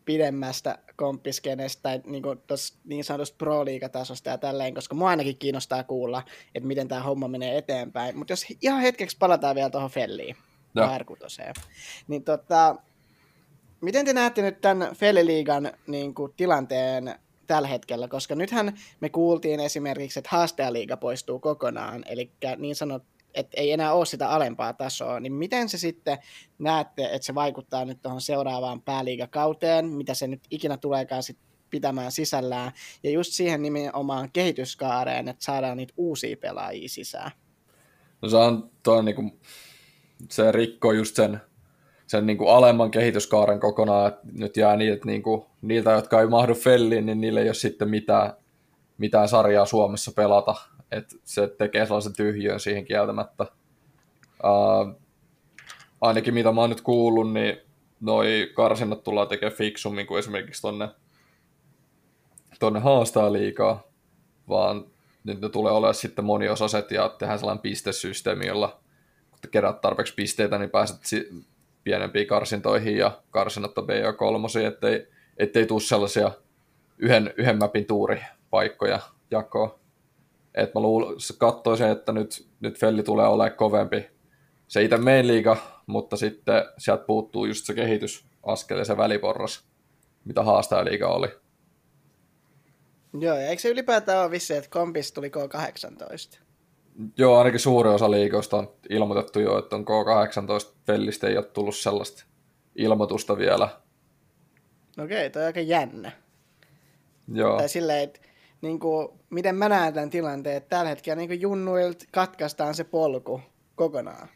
pidemmästä 0.07 0.79
komppiskenestä 0.97 1.83
tai 1.83 2.01
niin, 2.05 2.23
kuin 2.23 2.39
niin 2.85 3.05
sanotusta 3.05 3.37
pro 3.39 3.65
tasosta 3.93 4.31
ja 4.31 4.39
tälleen, 4.39 4.75
koska 4.75 4.95
mua 4.95 5.11
ainakin 5.11 5.39
kiinnostaa 5.39 5.85
kuulla, 5.85 6.23
että 6.55 6.67
miten 6.67 6.89
tämä 6.89 7.03
homma 7.03 7.29
menee 7.29 7.59
eteenpäin. 7.59 8.19
Mutta 8.19 8.33
jos 8.33 8.47
ihan 8.63 8.81
hetkeksi 8.81 9.17
palataan 9.19 9.55
vielä 9.55 9.71
tuohon 9.71 9.91
Felliin, 9.91 10.37
R6, 10.79 11.63
niin 12.09 12.25
tota, 12.25 12.77
miten 13.81 14.05
te 14.05 14.13
näette 14.13 14.43
nyt 14.43 14.61
tämän 14.61 14.97
Felliliigan 14.97 15.73
niin 15.87 16.15
kuin, 16.15 16.33
tilanteen 16.37 17.15
tällä 17.47 17.69
hetkellä, 17.69 18.09
koska 18.09 18.35
nythän 18.35 18.79
me 19.01 19.09
kuultiin 19.09 19.61
esimerkiksi, 19.61 20.19
että 20.19 20.31
haastajaliiga 20.33 20.97
poistuu 20.97 21.39
kokonaan, 21.39 22.05
eli 22.09 22.31
niin 22.57 22.77
sanot, 22.77 23.03
että 23.37 23.61
ei 23.61 23.73
enää 23.73 23.93
ole 23.93 24.07
sitä 24.07 24.29
alempaa 24.29 24.73
tasoa, 24.73 25.21
niin 25.21 25.33
miten 25.33 25.69
se 25.69 25.79
sitten 25.79 26.19
näette, 26.59 27.05
että 27.05 27.27
se 27.27 27.35
vaikuttaa 27.35 27.85
nyt 27.85 28.03
tuohon 28.03 28.21
seuraavaan 28.21 28.83
pääliigakauteen, 28.83 29.87
mitä 29.87 30.15
se 30.15 30.27
nyt 30.27 30.41
ikinä 30.51 30.77
tuleekaan 30.77 31.23
sit 31.23 31.39
pitämään 31.71 32.13
sisällään, 32.13 32.73
ja 33.03 33.11
just 33.11 33.33
siihen 33.33 33.63
nimenomaan 33.63 34.31
kehityskaareen, 34.33 35.29
että 35.29 35.45
saadaan 35.45 35.77
niitä 35.77 35.95
uusia 35.97 36.37
pelaajia 36.37 36.89
sisään? 36.89 37.31
No 38.23 38.29
se 38.29 38.37
on 38.37 38.71
toi 38.83 39.05
niinku, 39.05 39.23
se 40.31 40.53
rikkoo 40.53 40.93
just 40.93 41.17
sen, 41.17 41.41
sen 42.07 42.27
niinku 42.27 42.49
alemman 42.49 42.91
kehityskaaren 42.91 43.61
kokonaan, 43.61 44.09
että 44.09 44.27
nyt 44.33 44.57
jää 44.57 44.77
niiltä, 44.77 45.07
niinku, 45.07 45.47
niiltä, 45.63 45.91
jotka 45.91 46.21
ei 46.21 46.27
mahdu 46.27 46.55
felliin, 46.55 47.07
niin 47.07 47.21
niille 47.21 47.41
ei 47.41 47.49
ole 47.49 47.55
sitten 47.55 47.91
mitään, 47.91 48.33
mitään 48.99 49.29
sarjaa 49.29 49.67
Suomessa 49.67 50.13
pelata, 50.13 50.55
että 50.93 51.17
se 51.25 51.49
tekee 51.49 51.87
sellaisen 51.87 52.17
tyhjön 52.17 52.61
siihen 52.61 52.85
kieltämättä. 52.85 53.47
Uh, 54.45 55.01
ainakin 56.01 56.35
mitä 56.35 56.53
mä 56.53 56.61
oon 56.61 56.71
nyt 56.71 56.81
kuullut, 56.81 57.33
niin 57.33 57.59
noi 58.01 58.51
karsinnat 58.55 59.03
tullaan 59.03 59.29
tekemään 59.29 59.57
fiksummin 59.57 60.07
kuin 60.07 60.19
esimerkiksi 60.19 60.63
tonne, 60.63 60.89
tonne 62.59 62.81
haastaa 62.81 63.33
liikaa, 63.33 63.83
vaan 64.49 64.87
nyt 65.25 65.41
ne 65.41 65.49
tulee 65.49 65.73
olemaan 65.73 65.95
sitten 65.95 66.25
moniosaset 66.25 66.91
ja 66.91 67.09
tehdään 67.09 67.39
sellainen 67.39 67.63
pistesysteemi, 67.63 68.47
jolla 68.47 68.81
kun 69.31 69.51
kerät 69.51 69.81
tarpeeksi 69.81 70.15
pisteitä, 70.15 70.59
niin 70.59 70.71
pääset 70.71 70.97
pienempiin 71.85 72.27
karsintoihin 72.27 72.97
ja 72.97 73.23
karsinnotta 73.31 73.81
BO3, 73.81 74.67
ettei, 74.67 75.09
ettei 75.37 75.67
tule 75.67 75.81
sellaisia 75.81 76.31
yhden, 76.99 77.35
yhden 77.37 77.59
mapin 77.59 77.87
tuuripaikkoja 77.87 79.01
jakoa. 79.31 79.79
Et 80.57 80.75
mä 80.75 80.81
luul, 80.81 81.17
katsoisin, 81.39 81.87
että 81.87 82.13
nyt, 82.13 82.49
nyt 82.61 82.79
Felli 82.79 83.03
tulee 83.03 83.27
olemaan 83.27 83.57
kovempi 83.57 84.07
se 84.69 84.83
itse 84.83 84.97
main 84.97 85.27
liiga, 85.27 85.57
mutta 85.87 86.17
sitten 86.17 86.65
sieltä 86.79 87.05
puuttuu 87.05 87.47
just 87.47 87.67
se 87.67 87.75
kehitysaskel 87.75 88.79
ja 88.79 88.85
se 88.85 88.97
väliporras, 88.97 89.65
mitä 90.25 90.43
haastajaliiga 90.43 91.09
oli. 91.09 91.29
Joo, 93.21 93.37
ja 93.37 93.49
eikö 93.49 93.63
se 93.63 93.69
ylipäätään 93.69 94.23
ole 94.23 94.31
vissi, 94.31 94.57
että 94.57 94.71
kompis 94.71 95.13
tuli 95.13 95.29
K18? 95.29 96.39
Joo, 97.17 97.39
ainakin 97.39 97.61
suuri 97.61 97.91
osa 97.91 98.11
liikoista 98.11 98.57
on 98.57 98.73
ilmoitettu 98.91 99.41
jo, 99.41 99.59
että 99.59 99.77
on 99.77 99.85
K18 99.85 100.75
Fellistä 100.87 101.27
ei 101.27 101.37
ole 101.37 101.45
tullut 101.45 101.77
sellaista 101.77 102.25
ilmoitusta 102.77 103.39
vielä. 103.39 103.69
Okei, 104.99 105.31
toi 105.31 105.43
on 105.43 105.47
aika 105.47 105.61
jännä. 105.61 106.13
Joo. 107.33 107.57
Tai 107.57 107.69
silleen, 107.69 108.05
että 108.05 108.21
niin 108.63 108.79
kuin, 108.79 109.09
miten 109.31 109.57
mä 109.57 109.69
näen 109.69 109.95
tämän 109.95 110.11
tilanteen, 110.11 110.57
että 110.57 110.77
tällä 110.77 110.89
hetkellä 110.89 111.17
niin 111.17 111.41
junnuilta 111.41 112.05
katkaistaan 112.13 112.75
se 112.75 112.85
polku 112.85 113.41
kokonaan. 113.75 114.29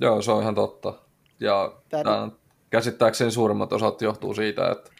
Joo, 0.00 0.22
se 0.22 0.32
on 0.32 0.42
ihan 0.42 0.54
totta. 0.54 0.94
Ja 1.40 1.72
tämän... 1.88 2.32
käsittääkseni 2.70 3.30
suurimmat 3.30 3.72
osat 3.72 4.02
johtuu 4.02 4.34
siitä, 4.34 4.70
että 4.70 4.90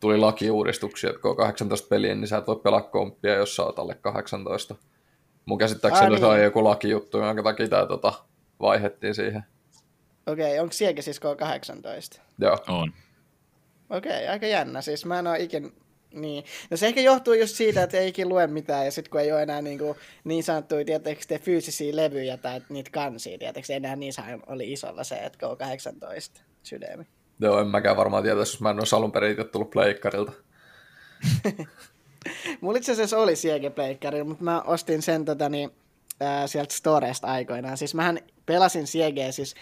tuli 0.00 0.16
lakiuudistuksia, 0.16 1.10
että 1.10 1.22
kun 1.22 1.30
on 1.30 1.36
18 1.36 1.88
peliä, 1.88 2.14
niin 2.14 2.28
sä 2.28 2.36
et 2.36 2.46
voi 2.46 2.56
pelaa 2.56 2.82
komppia, 2.82 3.34
jos 3.34 3.56
sä 3.56 3.62
oot 3.62 3.78
alle 3.78 3.94
18. 3.94 4.74
Mun 5.46 5.58
käsittääkseni 5.58 6.06
ah, 6.06 6.10
niin. 6.10 6.20
se 6.20 6.26
on 6.26 6.42
joku 6.42 6.64
lakijuttu, 6.64 7.18
jonka 7.18 7.42
takia 7.42 7.68
tämä 7.68 7.86
tota, 7.86 8.12
vaihettiin 8.60 9.14
siihen. 9.14 9.44
Okei, 10.26 10.46
okay, 10.46 10.58
onko 10.58 10.72
sielläkin 10.72 11.04
siis 11.04 11.20
K18? 11.20 12.20
Joo. 12.38 12.58
On. 12.68 12.92
Okei, 13.90 14.12
okay, 14.12 14.26
aika 14.26 14.46
jännä. 14.46 14.80
Siis 14.80 15.06
mä 15.06 15.18
en 15.18 15.26
ole 15.26 15.38
ikin 15.38 15.72
niin. 16.14 16.44
No 16.70 16.76
se 16.76 16.86
ehkä 16.86 17.00
johtuu 17.00 17.34
just 17.34 17.56
siitä, 17.56 17.82
että 17.82 17.96
ei 17.96 18.08
ikin 18.08 18.28
lue 18.28 18.46
mitään, 18.46 18.84
ja 18.84 18.90
sitten 18.90 19.10
kun 19.10 19.20
ei 19.20 19.32
ole 19.32 19.42
enää 19.42 19.62
niin, 19.62 19.78
kuin, 19.78 19.94
niin 20.24 20.44
sanottuja, 20.44 20.84
tietysti 20.84 21.34
te 21.34 21.38
fyysisiä 21.38 21.96
levyjä 21.96 22.36
tai 22.36 22.60
niitä 22.68 22.90
kansia, 22.90 23.38
tietysti 23.38 23.72
enää 23.72 23.96
niin 23.96 24.12
oli 24.46 24.72
isolla 24.72 25.04
se, 25.04 25.14
että 25.14 25.38
K18 25.46 26.42
sydämi. 26.62 27.06
Joo, 27.40 27.60
en 27.60 27.66
mäkään 27.66 27.96
varmaan 27.96 28.22
tiedä, 28.22 28.38
jos 28.38 28.60
mä 28.60 28.70
en 28.70 28.78
olisi 28.78 28.96
alun 28.96 29.12
perin 29.12 29.36
tullut 29.52 29.70
pleikkarilta. 29.70 30.32
Mulla 32.60 32.78
itse 32.78 32.92
asiassa 32.92 33.18
oli 33.18 33.36
sielläkin 33.36 33.72
pleikkari, 33.72 34.24
mutta 34.24 34.44
mä 34.44 34.62
ostin 34.62 35.02
sen 35.02 35.24
tota, 35.24 35.48
niin, 35.48 35.70
ää, 36.20 36.46
sieltä 36.46 36.74
Storesta 36.74 37.26
aikoinaan. 37.26 37.76
Siis 37.76 37.94
mähän 37.94 38.18
pelasin 38.46 38.86
Siegeä 38.86 39.32
siis 39.32 39.54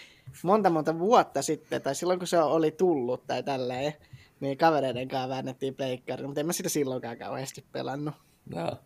monta 0.43 0.69
monta 0.69 0.99
vuotta 0.99 1.41
sitten, 1.41 1.81
tai 1.81 1.95
silloin 1.95 2.19
kun 2.19 2.27
se 2.27 2.39
oli 2.39 2.71
tullut 2.71 3.27
tai 3.27 3.43
tälleen 3.43 3.93
niin 4.39 4.57
kavereiden 4.57 5.07
kanssa 5.07 5.29
väännettiin 5.29 5.75
pleikkari, 5.75 6.25
mutta 6.25 6.39
en 6.39 6.45
mä 6.45 6.53
sitä 6.53 6.69
silloinkaan 6.69 7.17
kauheasti 7.17 7.65
pelannut. 7.71 8.15
No. 8.55 8.77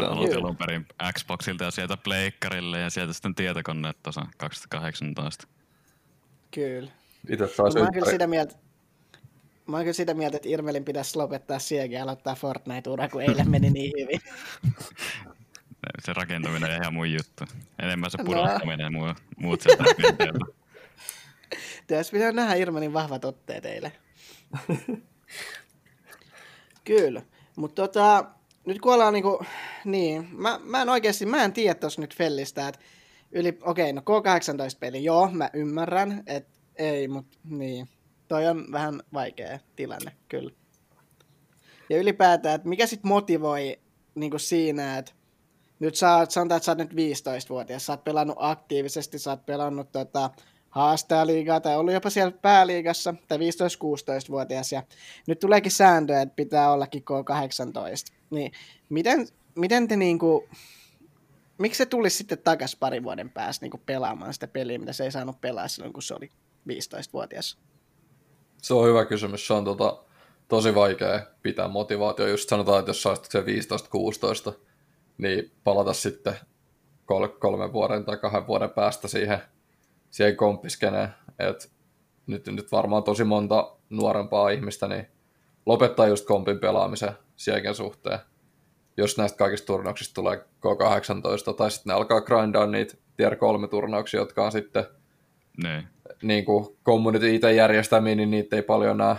Mä 0.00 0.06
aloitin 0.06 0.38
alun 0.38 0.56
perin 0.56 0.86
Xboxilta 1.18 1.64
ja 1.64 1.70
sieltä 1.70 1.96
pleikkarille 1.96 2.80
ja 2.80 2.90
sieltä 2.90 3.12
sitten 3.12 3.34
tietokoneet 3.34 3.96
tuossa 4.02 4.26
2018. 4.36 5.48
Kyllä. 6.50 6.90
Itse 7.28 7.46
taas 7.46 7.74
mä 7.74 7.80
oon 7.80 7.92
kyllä 7.92 8.10
sitä 8.10 8.26
mieltä, 8.26 8.54
Mä 9.66 9.76
oon 9.76 9.84
kyllä 9.84 9.92
sitä 9.92 10.14
mieltä, 10.14 10.36
että 10.36 10.48
Irmelin 10.48 10.84
pitäisi 10.84 11.16
lopettaa 11.16 11.58
sielläkin 11.58 11.96
ja 11.96 12.02
aloittaa 12.02 12.34
Fortnite-ura, 12.34 13.08
kun 13.08 13.22
eilen 13.22 13.50
meni 13.50 13.70
niin 13.70 13.92
hyvin. 14.00 14.20
se 16.04 16.12
rakentaminen 16.12 16.70
on 16.70 16.76
ihan 16.82 16.94
mun 16.94 17.12
juttu. 17.12 17.44
Enemmän 17.82 18.10
se 18.10 18.18
pudottaminen 18.24 18.92
no. 18.92 19.06
ja 19.06 19.14
muut 19.36 19.60
sieltä 19.60 19.84
Tässä 21.86 22.12
pitää 22.12 22.32
nähdä 22.32 22.54
Irmanin 22.54 22.92
vahvat 22.92 23.24
otteet 23.24 23.62
teille. 23.62 23.92
Kyllä. 26.84 27.22
Mutta 27.56 27.82
tota, 27.82 28.24
nyt 28.66 28.80
kun 28.80 28.94
ollaan 28.94 29.12
niinku, 29.12 29.44
niin, 29.84 30.28
mä, 30.32 30.60
mä 30.64 30.82
en 30.82 30.88
oikeasti, 30.88 31.26
mä 31.26 31.44
en 31.44 31.52
tiedä 31.52 31.74
tossa 31.74 32.00
nyt 32.00 32.16
Fellistä, 32.16 32.68
että 32.68 32.80
yli, 33.32 33.58
okei, 33.62 33.90
okay, 33.90 33.92
no 33.92 34.00
K18-peli, 34.00 35.04
joo, 35.04 35.30
mä 35.30 35.50
ymmärrän, 35.52 36.22
että 36.26 36.58
ei, 36.76 37.08
mutta 37.08 37.38
niin, 37.44 37.88
toi 38.28 38.46
on 38.46 38.66
vähän 38.72 39.02
vaikea 39.12 39.58
tilanne, 39.76 40.12
kyllä. 40.28 40.50
Ja 41.90 41.98
ylipäätään, 41.98 42.54
että 42.54 42.68
mikä 42.68 42.86
sitten 42.86 43.08
motivoi 43.08 43.78
niin 44.14 44.40
siinä, 44.40 44.98
että 44.98 45.12
nyt 45.78 45.94
sä 45.94 46.16
oot, 46.16 46.30
sanotaan, 46.30 46.56
että 46.56 46.64
sä 46.64 46.72
oot 46.72 46.78
nyt 46.78 46.92
15-vuotias, 46.92 47.86
sä 47.86 47.92
oot 47.92 48.04
pelannut 48.04 48.36
aktiivisesti, 48.40 49.18
sä 49.18 49.30
oot 49.30 49.46
pelannut 49.46 49.92
tota, 49.92 50.30
haastajaliigaa 50.72 51.60
tai 51.60 51.76
ollut 51.76 51.94
jopa 51.94 52.10
siellä 52.10 52.32
pääliigassa 52.42 53.14
tai 53.28 53.38
15-16-vuotias 53.38 54.72
ja 54.72 54.82
nyt 55.26 55.38
tuleekin 55.38 55.72
sääntöjä, 55.72 56.22
että 56.22 56.36
pitää 56.36 56.72
ollakin 56.72 57.02
K18. 57.02 58.14
Niin 58.30 58.52
miten, 58.88 59.28
miten 59.54 59.88
te 59.88 59.96
niinku, 59.96 60.48
miksi 61.58 61.78
se 61.78 61.86
tulisi 61.86 62.16
sitten 62.16 62.38
takas 62.38 62.76
parin 62.76 63.02
vuoden 63.02 63.30
päästä 63.30 63.66
niin 63.66 63.82
pelaamaan 63.86 64.34
sitä 64.34 64.48
peliä, 64.48 64.78
mitä 64.78 64.92
se 64.92 65.04
ei 65.04 65.10
saanut 65.10 65.40
pelaa 65.40 65.68
silloin, 65.68 65.92
kun 65.92 66.02
se 66.02 66.14
oli 66.14 66.28
15-vuotias? 66.68 67.58
Se 68.62 68.74
on 68.74 68.88
hyvä 68.88 69.04
kysymys. 69.04 69.46
Se 69.46 69.52
on 69.52 69.64
tota, 69.64 70.04
tosi 70.48 70.74
vaikea 70.74 71.26
pitää 71.42 71.68
motivaatio. 71.68 72.26
Just 72.26 72.48
sanotaan, 72.48 72.78
että 72.78 72.90
jos 72.90 73.02
saisit 73.02 73.30
se 73.30 73.40
15-16, 74.52 74.54
niin 75.18 75.52
palata 75.64 75.92
sitten 75.92 76.34
kol- 77.04 77.26
kolmen 77.26 77.72
vuoden 77.72 78.04
tai 78.04 78.16
kahden 78.16 78.46
vuoden 78.46 78.70
päästä 78.70 79.08
siihen, 79.08 79.38
siihen 80.12 80.36
komppiskeneen. 80.36 81.08
Et 81.38 81.72
nyt, 82.26 82.46
nyt 82.46 82.72
varmaan 82.72 83.02
tosi 83.02 83.24
monta 83.24 83.76
nuorempaa 83.90 84.50
ihmistä 84.50 84.88
niin 84.88 85.06
lopettaa 85.66 86.06
just 86.06 86.26
kompin 86.26 86.58
pelaamisen 86.58 87.12
sielläkin 87.36 87.74
suhteen. 87.74 88.18
Jos 88.96 89.18
näistä 89.18 89.38
kaikista 89.38 89.66
turnauksista 89.66 90.14
tulee 90.14 90.36
K18, 90.36 91.54
tai 91.56 91.70
sitten 91.70 91.90
ne 91.90 91.94
alkaa 91.94 92.20
grindaa 92.20 92.66
niitä 92.66 92.94
tier 93.16 93.36
3 93.36 93.68
turnauksia, 93.68 94.20
jotka 94.20 94.44
on 94.44 94.52
sitten 94.52 94.84
Niin. 95.62 95.88
niin 96.22 96.44
kuin 96.44 96.76
community 96.84 97.34
itse 97.34 97.52
järjestämiä, 97.52 98.14
niin 98.14 98.30
niitä 98.30 98.56
ei 98.56 98.62
paljon 98.62 98.96
nämä 98.96 99.16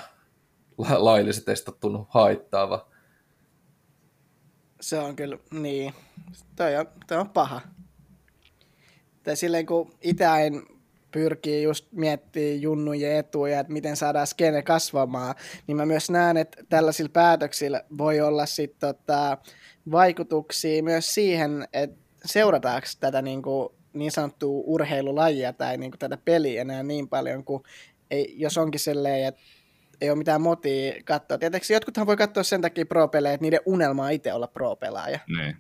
la- 0.78 1.06
lailliset 1.06 1.50
estattunut 1.50 2.08
haittaava. 2.10 2.88
Se 4.82 5.00
on 5.00 5.16
kyllä, 5.16 5.38
niin. 5.52 5.94
Toi 6.56 6.76
on, 6.76 6.86
toi 7.08 7.18
on 7.18 7.30
paha. 7.30 7.62
Tai 9.24 9.36
silleen 9.36 9.66
kun 9.66 9.94
itse 10.02 10.26
pyrkii 11.14 11.64
just 11.64 11.88
miettimään 11.92 12.62
junnujen 12.62 13.16
etuja, 13.16 13.60
että 13.60 13.74
miten 13.74 13.96
saadaan 13.96 14.28
skene 14.28 14.62
kasvamaan, 14.62 15.36
niin 15.68 15.78
mä 15.78 15.86
myös 15.86 16.10
näen, 16.10 16.38
että 16.38 16.64
tällaisilla 16.70 17.10
päätöksillä 17.14 17.84
voi 17.98 18.22
olla 18.22 18.46
sit 18.46 18.80
tota, 18.80 19.38
vaikutuksia 19.92 20.84
myös 20.84 21.14
siihen, 21.14 21.68
että 21.74 21.98
seurataanko 22.26 22.88
tätä 23.00 23.22
niin, 23.22 23.42
kuin, 23.42 23.70
niin 23.94 24.12
sanottua 24.12 24.64
urheilulajia 24.66 25.54
tai 25.54 25.78
niin 25.78 25.92
kuin 25.92 26.00
tätä 26.00 26.18
peliä 26.26 26.62
enää 26.62 26.84
niin 26.84 27.10
paljon, 27.10 27.44
kuin 27.44 27.64
ei, 28.12 28.34
jos 28.38 28.58
onkin 28.58 28.80
silleen, 28.80 29.28
että 29.28 29.42
ei 30.02 30.10
ole 30.10 30.18
mitään 30.18 30.42
motia 30.42 30.94
katsoa. 31.06 31.38
Tietysti 31.38 31.74
jotkuthan 31.74 32.08
voi 32.08 32.18
katsoa 32.18 32.44
sen 32.44 32.62
takia 32.62 32.86
pro-pelejä, 32.86 33.34
että 33.34 33.42
niiden 33.42 33.60
unelma 33.66 34.06
on 34.06 34.12
itse 34.12 34.34
olla 34.34 34.48
pro-pelaaja. 34.48 35.20
Niin. 35.38 35.58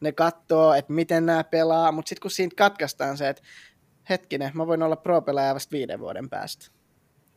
Ne 0.00 0.12
katsoo, 0.12 0.74
että 0.74 0.92
miten 0.92 1.26
nämä 1.26 1.44
pelaa, 1.44 1.92
mutta 1.92 2.08
sitten 2.08 2.22
kun 2.22 2.30
siitä 2.30 2.56
katkaistaan 2.56 3.16
se, 3.16 3.28
että 3.28 3.42
hetkinen, 4.08 4.50
mä 4.54 4.66
voin 4.66 4.82
olla 4.82 4.96
pro-pelaaja 4.96 5.54
vasta 5.54 5.72
viiden 5.72 6.00
vuoden 6.00 6.30
päästä. 6.30 6.66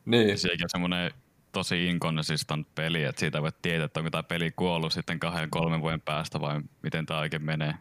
Niin, 0.06 0.38
Sekin 0.38 0.66
on 0.66 0.70
semmoinen 0.70 1.12
tosi 1.52 1.88
inconsistent 1.88 2.68
peli, 2.76 3.04
että 3.04 3.20
siitä 3.20 3.42
voit 3.42 3.62
tietää, 3.62 3.86
että 3.86 4.00
onko 4.00 4.10
tämä 4.10 4.24
peli 4.24 4.52
kuollut 4.52 4.94
sitten 4.94 5.20
kahden, 5.20 5.50
kolmen 5.50 5.82
vuoden 5.82 6.02
päästä 6.02 6.42
vai 6.42 6.62
miten 6.84 7.06
tämä 7.06 7.20
oikein 7.20 7.46
menee. 7.46 7.74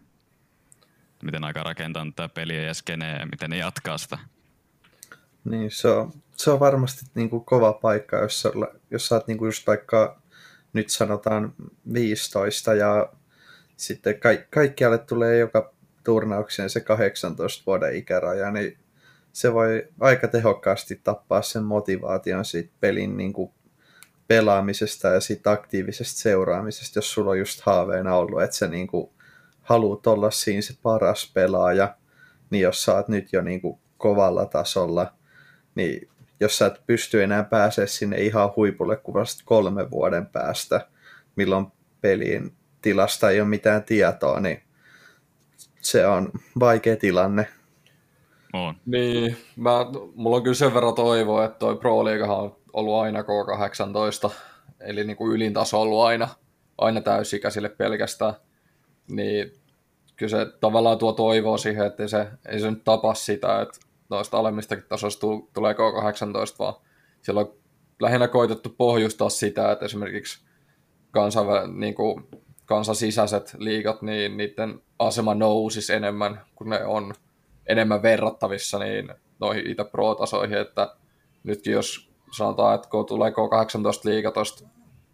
Miten 1.22 1.44
aika 1.44 1.62
rakentaa 1.62 2.06
tämä 2.16 2.28
peliä 2.28 2.62
ja 2.62 2.74
skenee 2.74 3.18
ja 3.18 3.26
miten 3.26 3.50
ne 3.50 3.56
jatkaa 3.56 3.98
sitä. 3.98 4.18
Niin, 5.44 5.70
se 5.70 5.88
on, 5.88 6.12
se 6.36 6.50
on 6.50 6.60
varmasti 6.60 7.04
niin 7.14 7.30
kuin 7.30 7.44
kova 7.44 7.72
paikka, 7.72 8.16
jos, 8.16 8.42
sä, 8.42 8.50
jos 8.90 9.08
sä 9.08 9.14
oot 9.14 9.26
niin 9.26 9.38
kuin 9.38 9.48
just 9.48 9.66
vaikka 9.66 10.20
nyt 10.72 10.90
sanotaan 10.90 11.54
15 11.92 12.74
ja 12.74 13.12
sitten 13.76 14.20
ka- 14.20 14.44
kaikkialle 14.50 14.98
tulee 14.98 15.38
joka 15.38 15.73
turnaukseen 16.04 16.70
se 16.70 16.80
18 16.80 17.62
vuoden 17.66 17.96
ikäraja, 17.96 18.50
niin 18.50 18.78
se 19.32 19.54
voi 19.54 19.88
aika 20.00 20.28
tehokkaasti 20.28 21.00
tappaa 21.04 21.42
sen 21.42 21.62
motivaation 21.62 22.44
siitä 22.44 22.72
pelin 22.80 23.16
niin 23.16 23.32
kuin 23.32 23.52
pelaamisesta 24.28 25.08
ja 25.08 25.20
siitä 25.20 25.50
aktiivisesta 25.50 26.20
seuraamisesta, 26.20 26.98
jos 26.98 27.12
sulla 27.12 27.30
on 27.30 27.38
just 27.38 27.60
haaveena 27.60 28.16
ollut, 28.16 28.42
että 28.42 28.56
sä 28.56 28.68
niin 28.68 28.86
kuin 28.86 29.10
haluat 29.62 30.06
olla 30.06 30.30
siinä 30.30 30.62
se 30.62 30.74
paras 30.82 31.30
pelaaja, 31.34 31.96
niin 32.50 32.62
jos 32.62 32.84
sä 32.84 32.94
oot 32.94 33.08
nyt 33.08 33.32
jo 33.32 33.42
niin 33.42 33.60
kuin 33.60 33.78
kovalla 33.96 34.46
tasolla, 34.46 35.12
niin 35.74 36.08
jos 36.40 36.58
sä 36.58 36.66
et 36.66 36.80
pysty 36.86 37.22
enää 37.22 37.44
pääsee 37.44 37.86
sinne 37.86 38.16
ihan 38.16 38.52
huipulle 38.56 38.96
kuin 38.96 39.14
vasta 39.14 39.42
kolme 39.46 39.90
vuoden 39.90 40.26
päästä, 40.26 40.88
milloin 41.36 41.66
pelin 42.00 42.52
tilasta 42.82 43.30
ei 43.30 43.40
ole 43.40 43.48
mitään 43.48 43.82
tietoa, 43.82 44.40
niin 44.40 44.63
se 45.84 46.06
on 46.06 46.32
vaikea 46.60 46.96
tilanne. 46.96 47.46
On. 48.52 48.74
niin. 48.86 49.36
Mä, 49.56 49.70
mulla 50.14 50.36
on 50.36 50.42
kyllä 50.42 50.54
sen 50.54 50.74
verran 50.74 50.94
toivoa, 50.94 51.44
että 51.44 51.58
toi 51.58 51.76
Pro 51.76 52.04
Leaguehan 52.04 52.36
on 52.36 52.56
ollut 52.72 53.02
aina 53.02 53.22
K18, 53.22 54.30
eli 54.80 55.04
niin 55.04 55.16
kuin 55.16 55.32
ylintaso 55.32 55.76
on 55.76 55.82
ollut 55.82 56.04
aina, 56.04 56.28
aina 56.78 57.00
täysikäisille 57.00 57.68
pelkästään. 57.68 58.34
Niin 59.10 59.52
kyllä 60.16 60.30
se 60.30 60.46
tavallaan 60.60 60.98
tuo 60.98 61.12
toivoa 61.12 61.58
siihen, 61.58 61.86
että 61.86 62.02
ei 62.02 62.08
se, 62.08 62.26
ei 62.48 62.60
se 62.60 62.70
nyt 62.70 62.84
tapa 62.84 63.14
sitä, 63.14 63.60
että 63.60 63.80
noista 64.10 64.38
alemmistakin 64.38 64.84
tasoista 64.88 65.20
tu- 65.20 65.50
tulee 65.54 65.72
K18, 65.72 66.58
vaan 66.58 66.74
siellä 67.22 67.40
on 67.40 67.54
lähinnä 68.00 68.28
koitettu 68.28 68.74
pohjustaa 68.78 69.30
sitä, 69.30 69.72
että 69.72 69.84
esimerkiksi 69.84 70.44
kansainvä, 71.10 71.66
niin 71.66 71.94
kuin 71.94 72.26
kansan 72.66 72.94
sisäiset 72.94 73.54
liigat, 73.58 74.02
niin 74.02 74.36
niiden 74.36 74.82
asema 74.98 75.34
nousisi 75.34 75.92
enemmän, 75.92 76.40
kun 76.54 76.70
ne 76.70 76.84
on 76.84 77.14
enemmän 77.66 78.02
verrattavissa 78.02 78.78
niin 78.78 79.08
noihin 79.40 79.66
itse 79.66 79.84
pro-tasoihin, 79.84 80.58
että 80.58 80.94
nytkin 81.44 81.72
jos 81.72 82.10
sanotaan, 82.36 82.74
että 82.74 82.88
kun 82.88 83.06
tulee 83.06 83.30
K18 83.30 84.00
liiga 84.04 84.30
tuosta 84.30 84.68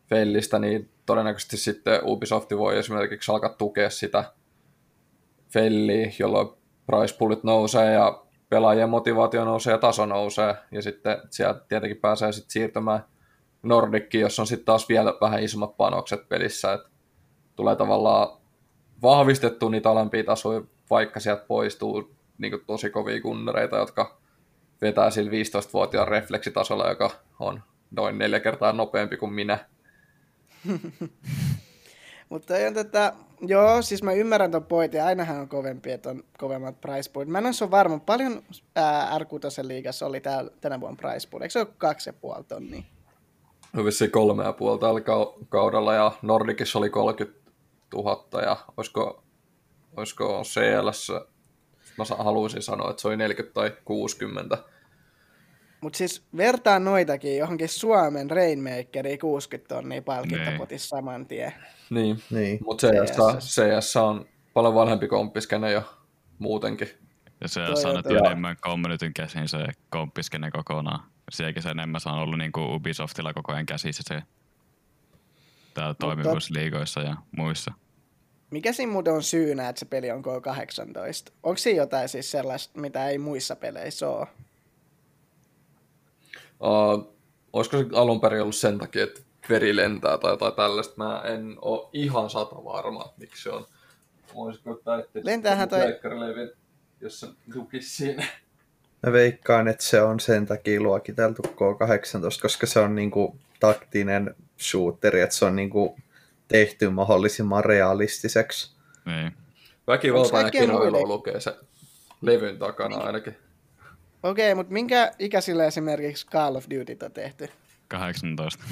Fellistä, 0.09 0.59
niin 0.59 0.91
todennäköisesti 1.07 1.57
sitten 1.57 2.01
Ubisoft 2.05 2.51
voi 2.57 2.79
esimerkiksi 2.79 3.33
alkaa 3.33 3.55
tukea 3.59 3.91
sitä 3.91 4.25
Felliä, 5.53 6.13
jolloin 6.19 6.49
price 6.87 7.17
poolit 7.19 7.45
nousee 7.45 7.93
ja 7.93 8.23
pelaajien 8.49 8.91
motivaatio 8.91 9.45
nousee 9.45 9.71
ja 9.71 9.79
taso 9.79 10.07
nousee, 10.07 10.55
ja 10.73 10.83
sitten 10.83 11.19
sieltä 11.31 11.61
tietenkin 11.69 12.01
pääsee 12.01 12.33
sitten 12.33 12.51
siirtymään 12.51 13.05
Nordickiin, 13.63 14.23
jossa 14.23 14.43
on 14.43 14.47
sitten 14.47 14.65
taas 14.67 14.89
vielä 14.89 15.15
vähän 15.21 15.43
isommat 15.43 15.77
panokset 15.77 16.29
pelissä, 16.29 16.73
että 16.73 16.90
tulee 17.61 17.77
tavallaan 17.77 18.39
vahvistettu 19.03 19.69
niitä 19.69 19.91
alempia 19.91 20.25
tasoja, 20.25 20.63
vaikka 20.91 21.21
sieltä 21.21 21.45
poistuu 21.49 22.11
niin 22.39 22.51
kuin 22.51 22.63
tosi 22.67 22.91
kovia 22.91 23.23
kunnereita, 23.23 23.77
jotka 23.77 24.19
vetää 24.81 25.11
sillä 25.11 25.31
15-vuotiaan 25.31 26.09
refleksitasolla, 26.09 26.89
joka 26.89 27.11
on 27.39 27.63
noin 27.91 28.19
neljä 28.19 28.41
kertaa 28.41 28.73
nopeampi 28.73 29.17
kuin 29.17 29.33
minä. 29.33 29.59
Mutta 32.29 32.55
on 32.69 32.75
tätä, 32.75 33.13
joo, 33.41 33.83
siis 33.83 34.03
mä 34.03 34.13
ymmärrän 34.13 34.51
ton 34.51 34.65
pointin, 34.65 35.03
ainahan 35.03 35.41
on 35.41 35.49
kovempi, 35.49 35.91
että 35.91 36.11
on 36.11 36.25
kovemmat 36.39 36.81
price 36.81 37.11
poolit. 37.13 37.29
Mä 37.29 37.39
en 37.39 37.47
ole 37.47 37.71
varma, 37.71 37.99
paljon 37.99 38.43
ää, 38.77 39.19
r 39.19 39.27
liigassa 39.63 40.07
oli 40.07 40.21
täällä, 40.21 40.51
tänä 40.61 40.81
vuonna 40.81 40.97
price 40.97 41.29
pool, 41.29 41.43
eikö 41.43 41.53
se 41.53 41.59
ole 41.59 41.69
kaksi 41.79 42.09
ja 42.09 42.13
puoli 42.13 42.45
tonnia? 42.45 42.83
No 43.73 43.85
vissiin 43.85 44.11
kolme 44.11 44.45
ja 44.45 44.53
puoli 44.53 44.79
tällä 44.79 45.01
kau- 45.01 45.45
kaudella, 45.49 45.95
ja 45.95 46.13
Nordicissa 46.23 46.79
oli 46.79 46.91
30 46.91 47.40
000, 47.95 48.43
ja 48.43 48.57
olisiko, 48.77 49.25
olisiko 49.97 50.43
CLS, 50.45 51.13
mä 51.99 52.05
haluaisin 52.19 52.63
sanoa, 52.63 52.91
että 52.91 53.03
se 53.03 53.09
oli 53.09 53.17
40 53.17 53.55
tai 53.55 53.73
60. 53.85 54.59
Mutta 55.81 55.97
siis 55.97 56.25
vertaa 56.37 56.79
noitakin 56.79 57.39
johonkin 57.39 57.69
Suomen 57.69 58.31
Rainmakeriin 58.31 59.19
60 59.19 59.75
tonnia 59.75 60.03
palkintopotissa 60.03 60.89
saman 60.89 61.27
tien. 61.27 61.53
Niin, 61.91 62.23
Niin. 62.31 62.59
mutta 62.65 62.87
CS, 62.87 63.47
CS 63.47 63.97
on 63.97 64.27
paljon 64.55 64.75
vanhempi 64.75 65.09
komppiskene 65.09 65.73
jo 65.73 65.83
muutenkin. 66.39 66.89
Ja 67.41 67.49
se 67.49 67.61
on 67.61 67.77
saanut 67.77 68.07
enemmän 68.07 68.57
communityn 68.57 69.15
käsiin 69.15 69.49
se 69.49 69.59
komppiskene 69.91 70.51
kokonaan. 70.51 71.11
Sielläkin 71.31 71.63
se 71.63 71.69
enemmän 71.69 72.01
se 72.01 72.09
on 72.09 72.19
ollut 72.19 72.39
niin 72.39 72.53
kuin 72.53 72.75
Ubisoftilla 72.75 73.35
koko 73.35 73.53
ajan 73.53 73.67
käsissä 73.67 74.03
se 74.07 74.23
täällä 75.75 75.95
toimivuusliigoissa 75.95 77.01
ja 77.01 77.17
muissa. 77.37 77.73
Mikä 78.51 78.73
siinä 78.73 78.93
muuten 78.93 79.13
on 79.13 79.23
syynä, 79.23 79.69
että 79.69 79.81
se 79.81 79.87
peli 79.87 80.11
on 80.11 80.25
K18? 80.25 81.33
Onko 81.43 81.57
siinä 81.57 81.83
jotain 81.83 82.09
siis 82.09 82.31
sellaista, 82.31 82.81
mitä 82.81 83.09
ei 83.09 83.19
muissa 83.19 83.57
peleissä 83.57 84.09
ole? 84.09 84.27
Uh, 86.61 87.15
olisiko 87.53 87.79
se 87.79 87.87
alun 87.93 88.21
perin 88.21 88.43
ollut 88.43 88.57
sen 88.57 88.79
takia, 88.79 89.05
että 89.05 89.21
veri 89.49 89.77
lentää 89.77 90.19
tai 90.19 90.33
jotain 90.33 90.55
tällaista. 90.55 90.95
Mä 90.97 91.23
en 91.25 91.57
ole 91.61 91.89
ihan 91.93 92.31
sata 92.31 92.65
varma, 92.65 93.05
että 93.05 93.21
miksi 93.21 93.43
se 93.43 93.51
on. 93.51 93.67
Voisiko 94.35 94.75
täyttää 94.85 95.23
Lentäähän 95.25 95.69
toi- 95.69 96.51
jos 97.01 97.21
se 97.21 97.27
tukisi 97.53 97.97
siinä. 97.97 98.27
Mä 99.07 99.13
veikkaan, 99.13 99.69
että 99.69 99.85
se 99.85 100.03
on 100.03 100.21
sen 100.21 100.47
takia 100.47 100.81
luokiteltu 100.81 101.43
K18, 101.43 102.43
koska 102.43 102.67
se 102.67 102.81
on 102.81 102.95
niinku 102.95 103.37
taktinen 103.61 104.35
shooteri, 104.59 105.21
että 105.21 105.37
se 105.37 105.45
on 105.45 105.57
niinku 105.57 105.97
tehty 106.49 106.89
mahdollisimman 106.89 107.65
realistiseksi. 107.65 108.77
Niin. 109.05 109.25
Onks 109.27 109.41
Väkivalta 109.87 110.37
ja 110.37 110.43
kaikkea 110.43 110.61
kiroilu 110.61 111.09
lukee 111.09 111.41
se 111.41 111.57
levyn 112.21 112.59
takana 112.59 112.97
ainakin. 112.97 113.37
Okei, 114.23 114.55
mutta 114.55 114.73
minkä 114.73 115.13
ikäisillä 115.19 115.65
esimerkiksi 115.65 116.27
Call 116.27 116.57
of 116.57 116.65
Duty 116.71 116.97
on 117.05 117.13
tehty? 117.13 117.49
18. 117.89 118.65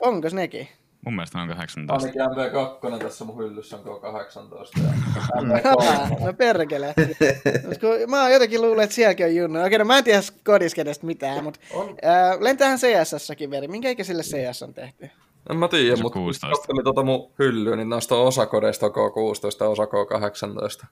Onko 0.00 0.28
nekin? 0.32 0.68
Mun 1.04 1.14
mielestä 1.14 1.38
on 1.38 1.48
18. 1.48 1.94
Ainakin 1.94 2.20
MV2 2.22 2.98
tässä 2.98 3.24
mun 3.24 3.38
hyllyssä 3.38 3.76
on 3.76 3.82
K18. 3.84 4.82
Ja 4.82 6.22
no 6.26 6.32
perkele. 6.32 6.94
Mä 8.08 8.22
oon 8.22 8.32
jotenkin 8.32 8.62
luullut, 8.62 8.82
että 8.82 8.94
sielläkin 8.94 9.26
on 9.26 9.34
junnu. 9.34 9.64
Okei, 9.64 9.78
no 9.78 9.84
mä 9.84 9.98
en 9.98 10.04
tiedä 10.04 10.22
kodiskenestä 10.44 11.06
mitään, 11.06 11.44
mutta 11.44 11.60
äh, 12.04 12.40
lentähän 12.40 12.78
CSS-säkin 12.78 13.50
veri. 13.50 13.68
Minkä 13.68 13.90
ikäisille 13.90 14.22
CS 14.22 14.62
on 14.62 14.74
tehty? 14.74 15.10
En 15.50 15.56
mä 15.56 15.68
tiedä, 15.68 15.96
mutta 16.02 16.18
16. 16.18 16.46
kun 16.46 16.56
katselin 16.56 16.84
tuota 16.84 17.02
mun 17.02 17.30
hyllyä, 17.38 17.76
niin 17.76 17.88
noista 17.88 18.16
osa 18.16 18.46
kodeista 18.46 18.86
on 18.86 18.92
K16 18.92 19.64
ja 19.64 19.68
osa 19.68 19.84
K18. 19.84 20.86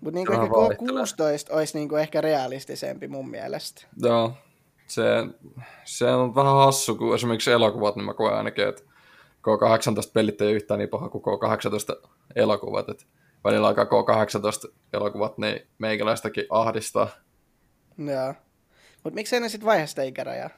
Mutta 0.00 0.14
niinku 0.14 0.32
ehkä 0.32 0.50
vaihtelee. 0.50 1.02
K16 1.02 1.56
olisi 1.56 1.78
niinku 1.78 1.96
ehkä 1.96 2.20
realistisempi 2.20 3.08
mun 3.08 3.30
mielestä. 3.30 3.86
Joo, 4.02 4.32
se, 4.86 5.02
se 5.84 6.04
on 6.04 6.34
vähän 6.34 6.54
hassu, 6.54 6.94
kun 6.94 7.14
esimerkiksi 7.14 7.50
elokuvat, 7.50 7.96
niin 7.96 8.04
mä 8.04 8.14
koen 8.14 8.34
ainakin, 8.34 8.68
että 8.68 8.82
K18 9.46 10.10
pelit 10.12 10.40
ei 10.40 10.52
yhtään 10.52 10.78
niin 10.78 10.88
paha 10.88 11.08
kuin 11.08 11.22
K18 11.24 12.08
elokuvat. 12.36 12.88
Et 12.88 13.06
välillä 13.44 13.66
aika 13.68 13.84
K18 13.84 14.72
elokuvat, 14.92 15.38
niin 15.38 15.60
meikäläistäkin 15.78 16.44
ahdistaa. 16.50 17.08
Joo. 17.98 18.34
Mutta 19.04 19.14
miksei 19.14 19.40
ne 19.40 19.48
sitten 19.48 19.66
vaihe 19.66 19.86
sitä 19.86 20.02
ikärajaa? 20.02 20.50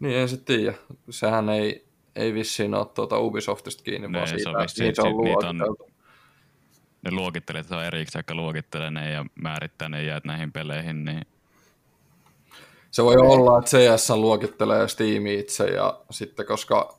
Niin 0.00 0.16
en 0.18 0.28
sitten 0.28 0.56
tiedä. 0.56 0.74
Sehän 1.10 1.48
ei, 1.48 1.86
ei 2.16 2.34
vissiin 2.34 2.74
ole 2.74 2.86
tuota 2.86 3.18
Ubisoftista 3.18 3.82
kiinni, 3.82 4.08
Ne, 4.08 4.18
vaan 4.18 4.28
se 4.28 4.34
on 4.34 4.38
siitä, 4.40 4.58
vissiin- 4.62 4.84
niitä 4.84 5.02
on 5.02 5.08
niitä 5.24 5.48
on- 5.48 5.58
luokiteltu. 5.58 5.88
Ne 7.02 7.10
luokittelee, 7.10 7.60
että 7.60 7.68
se 7.68 7.74
on 7.74 7.84
erikseen, 7.84 8.20
jotka 8.20 8.34
luokittelee 8.34 8.90
ne 8.90 9.10
ja 9.10 9.24
määrittää 9.34 9.88
ne 9.88 10.02
jäät 10.04 10.24
näihin 10.24 10.52
peleihin, 10.52 11.04
niin 11.04 11.22
Se 12.90 13.04
voi 13.04 13.16
olla, 13.16 13.58
että 13.58 13.70
CS 13.70 14.10
luokittelee 14.10 14.88
Steam 14.88 15.26
itse 15.26 15.66
ja 15.66 16.00
sitten 16.10 16.46
koska, 16.46 16.98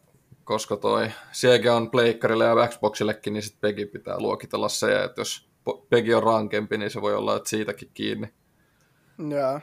koska 0.49 0.77
toi 0.77 1.11
Sega 1.31 1.75
on 1.75 1.91
pleikkarille 1.91 2.45
ja 2.45 2.67
Xboxillekin, 2.67 3.33
niin 3.33 3.43
sitten 3.43 3.61
Pegi 3.61 3.85
pitää 3.85 4.19
luokitella 4.19 4.69
se, 4.69 5.03
että 5.03 5.21
jos 5.21 5.49
Pegi 5.89 6.13
on 6.13 6.23
rankempi, 6.23 6.77
niin 6.77 6.91
se 6.91 7.01
voi 7.01 7.15
olla, 7.15 7.35
että 7.35 7.49
siitäkin 7.49 7.91
kiinni. 7.93 8.33
Joo. 9.29 9.59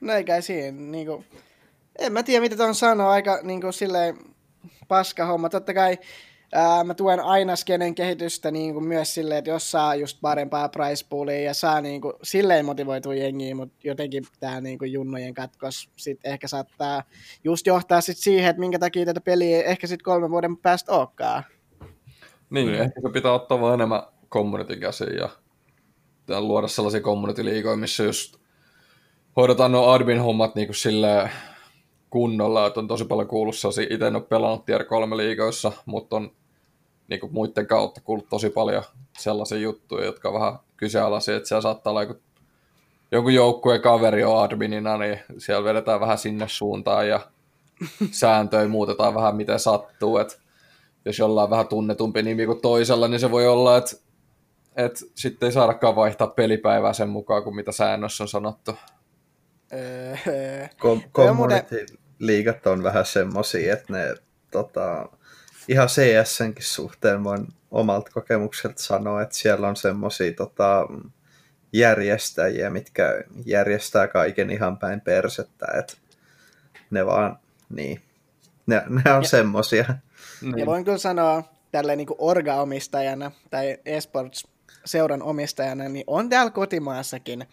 No 0.00 0.12
eikä 0.12 0.40
siinä, 0.40 0.80
niinku, 0.80 1.24
en 1.98 2.12
mä 2.12 2.22
tiedä 2.22 2.40
mitä 2.40 2.56
tuon 2.56 2.74
sanoa, 2.74 3.10
aika 3.10 3.38
niinku 3.42 3.72
silleen 3.72 4.18
paska 4.88 5.26
homma. 5.26 5.48
Totta 5.48 5.74
kai 5.74 5.98
ää, 6.54 6.84
mä 6.84 6.94
tuen 6.94 7.20
aina 7.20 7.56
skenen 7.56 7.94
kehitystä 7.94 8.50
niinku 8.50 8.80
myös 8.80 9.14
silleen, 9.14 9.38
että 9.38 9.50
jos 9.50 9.70
saa 9.70 9.94
just 9.94 10.18
parempaa 10.20 10.68
price 10.68 11.06
poolia 11.08 11.40
ja 11.40 11.54
saa 11.54 11.80
niinku 11.80 12.12
silleen 12.22 12.64
motivoitua 12.64 13.14
jengiä, 13.14 13.54
mutta 13.54 13.74
jotenkin 13.84 14.24
tää 14.40 14.60
niinku 14.60 14.84
junnojen 14.84 15.34
katkos 15.34 15.88
sit 15.96 16.20
ehkä 16.24 16.48
saattaa 16.48 17.02
just 17.44 17.66
johtaa 17.66 18.00
sit 18.00 18.18
siihen, 18.18 18.50
että 18.50 18.60
minkä 18.60 18.78
takia 18.78 19.04
tätä 19.06 19.20
peliä 19.20 19.56
ei 19.56 19.70
ehkä 19.70 19.86
sit 19.86 20.02
kolmen 20.02 20.30
vuoden 20.30 20.56
päästä 20.56 20.92
olekaan. 20.92 21.42
Niin, 22.50 22.68
Mm. 22.68 22.74
ehkä 22.74 23.00
se 23.00 23.08
pitää 23.12 23.32
ottaa 23.32 23.60
vaan 23.60 23.74
enemmän 23.74 24.02
community 24.30 24.76
käsiin 24.76 25.16
ja 25.16 25.28
ja 26.28 26.40
luoda 26.40 26.68
sellaisia 26.68 27.00
community-liigoja, 27.00 27.76
missä 27.76 28.02
just 28.04 28.36
hoidetaan 29.36 29.72
nuo 29.72 29.90
admin-hommat 29.92 30.54
niin 30.54 30.66
kuin 30.68 30.76
silleen 30.76 31.30
kunnolla, 32.10 32.66
että 32.66 32.80
on 32.80 32.88
tosi 32.88 33.04
paljon 33.04 33.28
kuullut 33.28 33.56
sellaisia, 33.56 33.86
itse 33.90 34.06
en 34.06 34.16
ole 34.16 34.24
pelannut 34.24 34.64
tier 34.64 34.84
3 34.84 35.16
liigoissa, 35.16 35.72
mutta 35.86 36.16
on 36.16 36.30
niin 37.08 37.20
kuin 37.20 37.32
muiden 37.32 37.66
kautta 37.66 38.00
kuullut 38.00 38.28
tosi 38.28 38.50
paljon 38.50 38.82
sellaisia 39.18 39.58
juttuja, 39.58 40.04
jotka 40.04 40.28
on 40.28 40.34
vähän 40.34 40.58
kyseenalaisia, 40.76 41.36
että 41.36 41.48
siellä 41.48 41.62
saattaa 41.62 41.90
olla 41.90 42.02
joku, 42.02 42.20
joku 43.12 43.28
joukkueen 43.28 43.80
kaveri 43.80 44.24
on 44.24 44.42
adminina, 44.42 44.98
niin 44.98 45.18
siellä 45.38 45.64
vedetään 45.64 46.00
vähän 46.00 46.18
sinne 46.18 46.48
suuntaan 46.48 47.08
ja 47.08 47.20
sääntöjä 48.10 48.68
muutetaan 48.68 49.14
vähän 49.14 49.36
miten 49.36 49.60
sattuu, 49.60 50.18
että 50.18 50.36
jos 51.04 51.18
jollain 51.18 51.50
vähän 51.50 51.68
tunnetumpi 51.68 52.22
nimi 52.22 52.46
kuin 52.46 52.60
toisella, 52.60 53.08
niin 53.08 53.20
se 53.20 53.30
voi 53.30 53.46
olla, 53.46 53.76
että, 53.76 53.96
että 54.76 55.00
sitten 55.14 55.46
ei 55.46 55.52
saadakaan 55.52 55.96
vaihtaa 55.96 56.26
pelipäivää 56.26 56.92
sen 56.92 57.08
mukaan, 57.08 57.42
kuin 57.44 57.56
mitä 57.56 57.72
säännössä 57.72 58.24
on 58.24 58.28
sanottu. 58.28 58.74
Öö, 59.72 60.16
Kom- 60.78 61.02
Toi 61.12 61.28
on 61.28 61.36
muuten- 61.36 61.64
community-liigat 61.64 62.66
on 62.66 62.82
vähän 62.82 63.06
semmosia, 63.06 63.72
että 63.72 63.92
ne 63.92 64.14
tota, 64.50 65.08
ihan 65.68 65.88
CSNkin 65.88 66.64
suhteen 66.64 67.24
voin 67.24 67.46
omalta 67.70 68.10
kokemukselta 68.10 68.82
sanoa, 68.82 69.22
että 69.22 69.34
siellä 69.34 69.68
on 69.68 69.76
semmosia 69.76 70.32
tota, 70.32 70.86
järjestäjiä, 71.72 72.70
mitkä 72.70 73.24
järjestää 73.46 74.08
kaiken 74.08 74.50
ihan 74.50 74.78
päin 74.78 75.00
persettä, 75.00 75.66
että 75.78 75.94
ne 76.90 77.06
vaan, 77.06 77.38
niin, 77.68 78.00
ne, 78.66 78.82
ne 78.88 79.12
on 79.12 79.22
Ja- 79.22 79.28
semmosia. 79.28 79.84
Niin. 80.42 80.58
Ja 80.58 80.66
voin 80.66 80.84
kyllä 80.84 80.98
sanoa 80.98 81.42
tälleen 81.72 81.98
niin 81.98 82.08
orga-omistajana 82.18 83.30
tai 83.50 83.78
esports-seuran 83.86 85.22
omistajana, 85.22 85.88
niin 85.88 86.04
on 86.06 86.28
täällä 86.28 86.50
kotimaassakin 86.50 87.46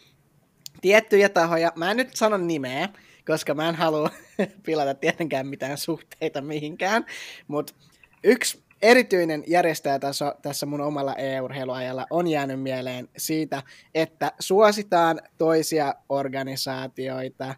tiettyjä 0.82 1.30
tahoja, 1.30 1.72
mä 1.76 1.92
en 1.92 1.98
nyt 1.98 2.16
sano 2.16 2.38
nimeä, 2.38 2.90
koska 3.28 3.54
mä 3.54 3.70
en 3.70 3.76
halua 3.76 4.10
pilata 4.66 4.94
tietenkään 4.94 5.48
mitään 5.48 5.78
suhteita 5.78 6.42
mihinkään, 6.42 7.06
mutta 7.48 7.74
yksi 8.24 8.64
erityinen 8.82 9.44
järjestäjätaso 9.48 10.34
tässä 10.42 10.66
mun 10.66 10.82
omalla 10.82 11.16
e-urheiluajalla 11.16 12.06
on 12.10 12.28
jäänyt 12.28 12.62
mieleen 12.62 13.10
siitä, 13.18 13.64
että 13.96 14.32
suositaan 14.40 15.22
toisia 15.38 15.96
organisaatioita 16.10 17.56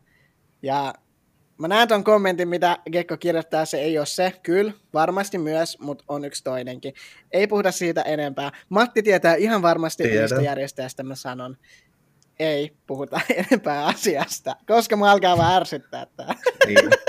ja 0.61 0.93
Mä 1.57 1.67
näen 1.67 1.87
ton 1.87 2.03
kommentin, 2.03 2.47
mitä 2.47 2.77
Gekko 2.91 3.17
kirjoittaa, 3.17 3.65
se 3.65 3.77
ei 3.77 3.97
ole 3.97 4.05
se, 4.05 4.33
kyllä, 4.43 4.73
varmasti 4.93 5.37
myös, 5.37 5.79
mutta 5.79 6.03
on 6.07 6.25
yksi 6.25 6.43
toinenkin. 6.43 6.93
Ei 7.31 7.47
puhuta 7.47 7.71
siitä 7.71 8.01
enempää. 8.01 8.51
Matti 8.69 9.03
tietää 9.03 9.35
ihan 9.35 9.61
varmasti, 9.61 10.03
Tiedän. 10.03 10.21
mistä 10.21 10.41
järjestäjästä 10.41 11.03
mä 11.03 11.15
sanon. 11.15 11.57
Ei 12.39 12.73
puhuta 12.87 13.21
enempää 13.51 13.85
asiasta, 13.85 14.55
koska 14.67 14.97
mä 14.97 15.11
alkaa 15.11 15.37
vähän 15.37 15.55
ärsyttää 15.55 16.07
tää. 16.17 16.35
Niin. 16.67 16.89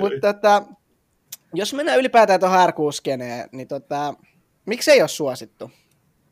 Mutta 0.00 0.34
tota, 0.34 0.62
jos 1.54 1.74
mennään 1.74 1.98
ylipäätään 1.98 2.40
tuohon 2.40 2.68
r 2.68 2.72
niin 3.52 3.68
tota, 3.68 4.14
miksei 4.66 5.00
ole 5.00 5.08
suosittu? 5.08 5.70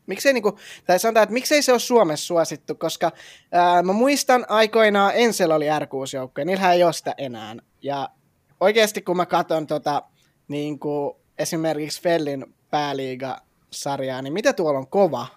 Miksei 0.07 0.33
niinku, 0.33 0.59
tai 0.85 0.99
sanotaan, 0.99 1.23
että 1.23 1.33
miksei 1.33 1.61
se 1.61 1.71
ole 1.71 1.79
Suomessa 1.79 2.25
suosittu, 2.25 2.75
koska 2.75 3.11
ää, 3.51 3.83
mä 3.83 3.93
muistan 3.93 4.45
aikoinaan 4.49 5.11
Ensel 5.15 5.51
oli 5.51 5.65
r 5.79 5.87
joukkoja 6.13 6.45
niillähän 6.45 6.73
ei 6.73 6.83
ole 6.83 6.93
sitä 6.93 7.15
enää. 7.17 7.55
Ja 7.81 8.09
oikeasti 8.59 9.01
kun 9.01 9.17
mä 9.17 9.25
katson 9.25 9.67
tota, 9.67 10.03
niinku, 10.47 11.21
esimerkiksi 11.37 12.01
Fellin 12.01 12.45
pääliiga-sarjaa, 12.69 14.21
niin 14.21 14.33
mitä 14.33 14.53
tuolla 14.53 14.79
on 14.79 14.87
kova? 14.87 15.27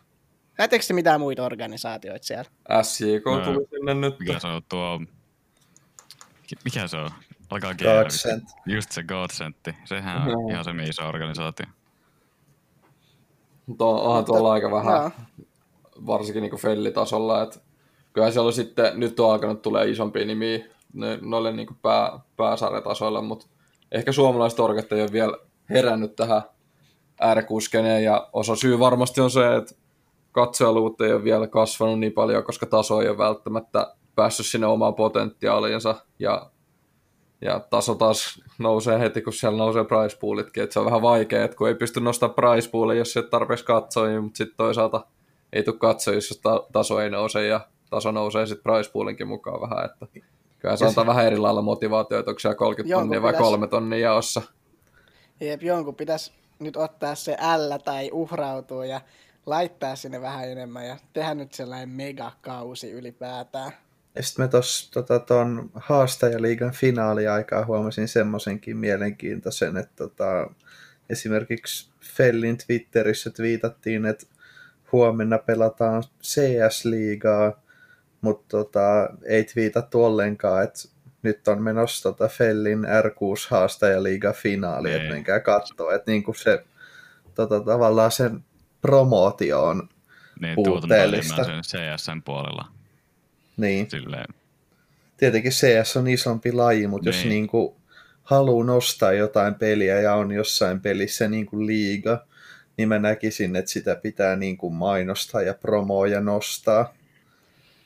Näettekö 0.59 0.85
te 0.89 0.95
mitään 0.95 1.21
muita 1.21 1.45
organisaatioita 1.45 2.27
siellä? 2.27 2.51
SJK 2.83 3.25
No, 3.27 3.45
tuli 3.45 3.67
sinne 3.71 3.95
nyt. 3.95 4.19
mikä 4.19 4.39
se 4.39 4.47
on 4.47 4.63
tuo... 4.69 5.01
Mikä 6.65 6.89
se 6.89 6.97
on? 6.97 7.11
Alkaa 7.51 7.75
G. 7.75 7.83
Godsend. 7.83 8.43
Just 8.67 8.93
se 8.93 9.03
Godsentti. 9.03 9.75
Sehän 9.85 10.23
on 10.23 10.31
Joo. 10.31 10.49
ihan 10.51 10.65
se 10.65 10.71
iso 10.89 11.09
organisaatio. 11.09 11.67
Mutta 13.67 13.85
on- 13.85 14.01
onhan 14.01 14.25
tuolla 14.25 14.53
aika 14.53 14.71
vähän, 14.71 15.01
Joo. 15.03 15.11
varsinkin 16.07 16.43
niin 16.43 16.57
fellitasolla, 16.57 17.43
että 17.43 17.61
kyllä 18.13 18.31
siellä 18.31 18.47
on 18.47 18.53
sitten, 18.53 19.01
nyt 19.01 19.21
on 19.21 19.33
alkanut 19.33 19.63
tulee 19.63 19.91
isompia 19.91 20.25
nimiä 20.27 20.65
ne, 20.93 21.19
noille 21.23 21.53
niin 21.53 21.69
pää, 21.83 22.21
pääsarjatasoille, 22.37 23.23
mutta 23.23 23.47
ehkä 23.93 24.13
suomalaiset 24.13 24.61
orgat 24.61 24.93
ei 24.93 25.03
ole 25.03 25.13
vielä 25.13 25.37
herännyt 25.71 26.17
tähän 26.17 26.43
äärekuskeneen, 27.21 28.05
ja 28.05 28.29
osa 28.33 28.57
syy 28.57 28.79
varmasti 28.79 29.21
on 29.21 29.31
se, 29.31 29.57
että 29.57 29.75
katsojaluvut 30.33 31.01
ei 31.01 31.13
ole 31.13 31.25
vielä 31.25 31.47
kasvanut 31.47 32.01
niin 32.01 32.13
paljon, 32.13 32.45
koska 32.45 32.67
taso 32.67 33.01
ei 33.01 33.09
ole 33.09 33.19
välttämättä 33.19 33.95
päässyt 34.15 34.47
sinne 34.47 34.67
omaan 34.67 34.95
potentiaaliinsa, 34.95 35.95
ja, 36.19 36.51
ja 37.41 37.61
taso 37.61 37.95
taas 37.95 38.43
nousee 38.59 38.99
heti, 38.99 39.23
kun 39.23 39.33
siellä 39.33 39.59
nousee 39.59 39.85
price 39.85 40.19
poolitkin, 40.19 40.63
että 40.63 40.73
se 40.75 40.79
on 40.81 40.87
vähän 40.87 41.03
vaikea, 41.03 41.45
että 41.45 41.57
kun 41.57 41.69
ei 41.69 41.75
pysty 41.75 42.01
nostamaan 42.01 42.35
price 42.35 42.71
poolia, 42.71 42.99
jos 42.99 43.17
ei 43.17 43.21
ole 43.21 43.29
tarpeeksi 43.31 43.65
katsojia, 43.65 44.21
mutta 44.21 44.37
sitten 44.37 44.57
toisaalta 44.57 45.07
ei 45.53 45.63
tule 45.63 45.77
katsojia, 45.79 46.17
jos 46.17 46.41
ta- 46.43 46.67
taso 46.73 47.01
ei 47.01 47.11
nouse, 47.11 47.47
ja 47.47 47.61
taso 47.91 48.11
nousee 48.11 48.47
sitten 48.47 48.63
price 48.63 48.91
poolinkin 48.93 49.29
mukaan 49.29 49.61
vähän, 49.61 49.85
että 49.85 50.07
kyllä 50.59 50.77
se 50.77 50.87
antaa 50.87 51.07
vähän 51.07 51.27
eri 51.27 51.37
lailla 51.39 51.63
motivaatio, 51.63 52.19
että 52.19 52.31
onko 52.31 52.39
siellä 52.39 52.57
30 52.57 52.91
Jonkun 52.93 53.09
tonnia 53.09 53.23
vai 53.23 53.33
pitäisi- 53.33 53.51
kolme 53.51 53.67
tonnia 53.67 53.99
jaossa. 53.99 54.43
Jep, 55.41 55.63
jonkun 55.63 55.95
pitäisi 55.95 56.33
nyt 56.59 56.77
ottaa 56.77 57.15
se 57.15 57.33
L 57.57 57.77
tai 57.85 58.11
uhrautua 58.13 58.87
ja 58.87 59.01
laittaa 59.47 59.97
sinne 59.97 60.21
vähän 60.21 60.49
enemmän 60.51 60.87
ja 60.87 60.97
tehdä 61.13 61.35
nyt 61.35 61.53
sellainen 61.55 61.89
megakausi 61.89 62.91
ylipäätään. 62.91 63.73
Ja 64.17 64.23
sitten 64.23 64.45
mä 64.45 64.49
tuossa 64.49 64.91
tota, 64.93 65.19
ton 65.19 65.71
haastajaliigan 65.75 66.73
finaaliaikaa 66.73 67.65
huomasin 67.65 68.09
semmoisenkin 68.09 68.77
mielenkiintoisen, 68.77 69.77
että 69.77 69.93
tota, 69.97 70.51
esimerkiksi 71.11 71.91
Fellin 72.17 72.59
Twitterissä 72.67 73.31
twiitattiin, 73.31 74.07
että 74.07 74.27
huomenna 74.93 75.39
pelataan 75.39 76.03
CS-liigaa, 76.23 77.63
mutta 78.21 78.45
tota, 78.49 79.09
ei 79.25 79.45
twiitattu 79.45 80.05
ollenkaan, 80.05 80.63
että 80.65 80.89
nyt 81.23 81.49
on 81.49 81.63
menossa 81.63 82.03
tota 82.13 82.29
Fellin 82.29 82.85
R6 82.85 83.47
haastajaliiga 83.51 84.33
finaali, 84.33 84.91
että 84.91 85.03
Niin. 85.03 85.13
menkää 85.15 85.41
katsoa, 85.41 85.95
että 85.95 86.11
niinku 86.11 86.35
se 86.35 86.65
tota, 87.35 87.61
tavallaan 87.61 88.11
sen 88.13 88.45
promootio 88.81 89.65
on, 89.65 89.89
Niin 90.41 90.55
Puutteellista. 90.55 91.35
tuotantoelimen 91.35 91.65
sen 91.65 91.81
CSN 91.97 92.23
puolella. 92.23 92.76
Niin 93.57 93.91
Silleen, 93.91 94.35
tietenkin 95.17 95.53
CS 95.53 95.97
on 95.97 96.09
isompi 96.09 96.53
laji, 96.53 96.87
mutta 96.87 97.09
jos 97.09 97.17
Niin. 97.17 97.29
niinku 97.29 97.77
haluaa 98.23 98.65
nostaa 98.67 99.13
jotain 99.13 99.55
peliä 99.55 100.01
ja 100.01 100.15
on 100.15 100.33
jossain 100.33 100.81
pelissä 100.81 101.29
niinku 101.29 101.67
liiga, 101.67 102.27
niin 102.77 102.89
mä 102.89 102.99
näkisin, 102.99 103.57
että 103.57 103.71
sitä 103.71 103.95
pitää 103.97 104.37
niinku 104.37 104.71
mainostaa 104.71 105.43
ja 105.43 105.55
promoa 105.55 106.07
ja 106.07 106.21
nostaa. 106.21 106.95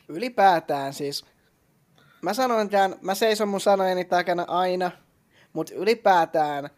ylipäätään 0.08 0.94
siis, 0.94 1.24
mä 2.22 2.34
sanoin 2.34 2.68
tämän, 2.70 2.94
mä 3.00 3.14
seison 3.14 3.48
mun 3.48 3.60
sanojeni 3.60 4.04
takana 4.04 4.44
aina, 4.48 4.90
mutta 5.52 5.74
ylipäätään 5.74 6.70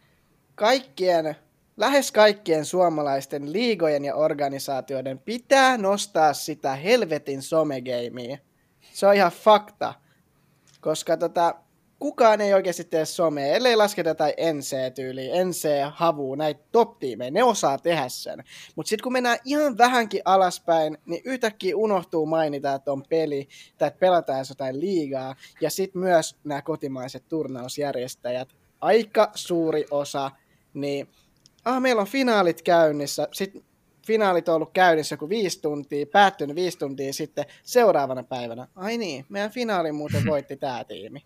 kaikkien, 0.55 1.35
lähes 1.77 2.11
kaikkien 2.11 2.65
suomalaisten 2.65 3.53
liigojen 3.53 4.05
ja 4.05 4.15
organisaatioiden 4.15 5.19
pitää 5.19 5.77
nostaa 5.77 6.33
sitä 6.33 6.75
helvetin 6.75 7.41
somegeimiä. 7.41 8.37
Se 8.93 9.07
on 9.07 9.15
ihan 9.15 9.31
fakta, 9.31 9.93
koska 10.81 11.17
tota, 11.17 11.55
kukaan 11.99 12.41
ei 12.41 12.53
oikeasti 12.53 12.83
tee 12.83 13.05
somea, 13.05 13.45
ellei 13.45 13.75
lasketa 13.75 14.09
jotain 14.09 14.33
NC-tyyliä, 14.53 15.45
NC, 15.45 15.67
Havu, 15.91 16.35
näitä 16.35 16.63
top-tiimejä, 16.71 17.31
ne 17.31 17.43
osaa 17.43 17.77
tehdä 17.77 18.09
sen. 18.09 18.43
Mutta 18.75 18.89
sitten 18.89 19.03
kun 19.03 19.13
mennään 19.13 19.37
ihan 19.45 19.77
vähänkin 19.77 20.21
alaspäin, 20.25 20.97
niin 21.05 21.21
yhtäkkiä 21.25 21.77
unohtuu 21.77 22.25
mainita, 22.25 22.73
että 22.73 22.91
on 22.91 23.03
peli, 23.09 23.47
tai 23.77 23.87
että 23.87 23.99
pelataan 23.99 24.45
jotain 24.49 24.79
liigaa, 24.79 25.35
ja 25.61 25.69
sitten 25.69 26.01
myös 26.01 26.35
nämä 26.43 26.61
kotimaiset 26.61 27.27
turnausjärjestäjät, 27.27 28.49
aika 28.81 29.31
suuri 29.35 29.85
osa, 29.91 30.31
niin 30.73 31.09
ah, 31.65 31.81
meillä 31.81 32.01
on 32.01 32.07
finaalit 32.07 32.61
käynnissä, 32.61 33.27
sitten 33.31 33.63
finaalit 34.05 34.49
on 34.49 34.55
ollut 34.55 34.71
käynnissä 34.73 35.13
joku 35.13 35.29
viisi 35.29 35.61
tuntia, 35.61 36.05
päättynyt 36.05 36.55
viisi 36.55 36.79
tuntia 36.79 37.13
sitten 37.13 37.45
seuraavana 37.63 38.23
päivänä. 38.23 38.67
Ai 38.75 38.97
niin, 38.97 39.25
meidän 39.29 39.51
finaali 39.51 39.91
muuten 39.91 40.25
voitti 40.25 40.57
tämä 40.57 40.83
tiimi. 40.83 41.23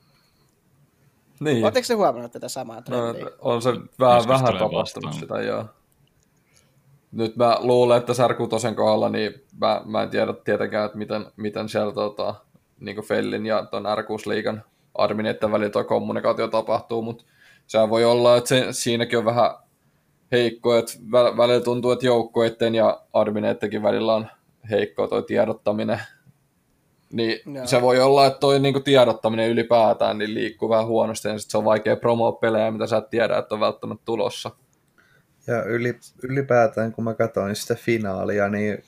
Niin. 1.40 1.63
Oletteko 1.63 1.88
te 1.88 1.94
huomannut 1.94 2.32
tätä 2.32 2.50
samaa 2.50 2.76
No, 2.76 2.82
trendiä? 2.82 3.26
on 3.40 3.62
se 3.62 3.70
vähän, 4.00 4.28
vähän 4.28 4.58
tapahtunut 4.58 5.13
sitä, 5.13 5.42
joo. 5.42 5.66
Nyt 7.12 7.36
mä 7.36 7.58
luulen, 7.60 7.98
että 7.98 8.13
Särkutosen 8.13 8.76
kohdalla, 8.76 9.10
niin 9.10 9.34
mä, 9.62 9.82
mä 9.86 10.04
en 10.04 10.10
tiedä 10.10 10.34
tietenkään, 10.34 10.86
että 10.86 10.98
miten, 10.98 11.26
miten 11.36 11.70
siellä 11.70 11.94
tota, 11.94 12.36
niin 12.80 13.04
Fellin 13.04 13.46
ja 13.46 13.66
ton 13.66 13.84
R6-liigan 13.84 14.63
admineiden 14.98 15.52
välillä 15.52 15.70
tuo 15.70 15.84
kommunikaatio 15.84 16.48
tapahtuu, 16.48 17.02
mutta 17.02 17.24
sehän 17.68 17.90
voi 17.90 18.06
olla, 18.06 18.38
että 18.38 18.48
se, 18.48 18.68
siinäkin 18.72 19.20
on 19.20 19.26
vähän 19.26 19.52
heikko, 20.32 20.78
että 20.78 20.94
vä- 20.94 21.38
välillä 21.38 21.63
tuntuu, 21.63 21.92
että 21.92 22.06
joukkueiden 22.06 22.76
ja 22.76 23.02
admineidenkin 23.13 23.84
välillä 23.84 24.16
on 24.16 24.28
heikko 24.70 25.08
toi 25.08 25.24
tiedottaminen. 25.24 26.00
Niin 27.13 27.40
Joo. 27.56 27.68
se 27.68 27.82
voi 27.82 28.00
olla, 28.00 28.26
että 28.26 28.40
toi 28.40 28.60
niinku 28.60 28.80
tiedottaminen 28.80 29.50
ylipäätään 29.50 30.18
niin 30.18 30.34
liikkuu 30.34 30.70
vähän 30.70 30.88
huonosti, 30.88 31.28
ja 31.28 31.40
sit 31.40 31.52
se 31.52 31.58
on 31.58 31.66
vaikea 31.66 31.96
promoa 31.96 32.32
pelejä, 32.32 32.72
mitä 32.72 32.88
sä 32.88 32.98
et 32.98 33.10
tiedä, 33.10 33.38
että 33.38 33.56
on 33.56 33.62
välttämättä 33.62 34.06
tulossa. 34.06 34.52
Ja 35.48 35.63
yli, 35.63 36.00
ylipäätään, 36.24 36.94
kun 36.94 37.04
mä 37.04 37.13
katsoin 37.13 37.56
sitä 37.56 37.76
finaalia, 37.76 38.50
niin 38.50 38.84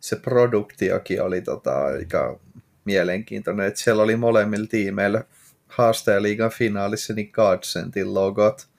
se 0.00 0.16
produktiokin 0.16 1.22
oli 1.22 1.40
tota, 1.40 1.84
aika 1.84 2.38
mielenkiintoinen. 2.84 3.66
Että 3.66 3.80
siellä 3.80 4.02
oli 4.02 4.16
molemmilla 4.16 4.66
tiimeillä 4.66 5.24
haastajaliigan 5.68 6.50
finaalissa 6.50 7.14
niin 7.14 7.30
Godsendin 7.32 8.14
logot. 8.14 8.69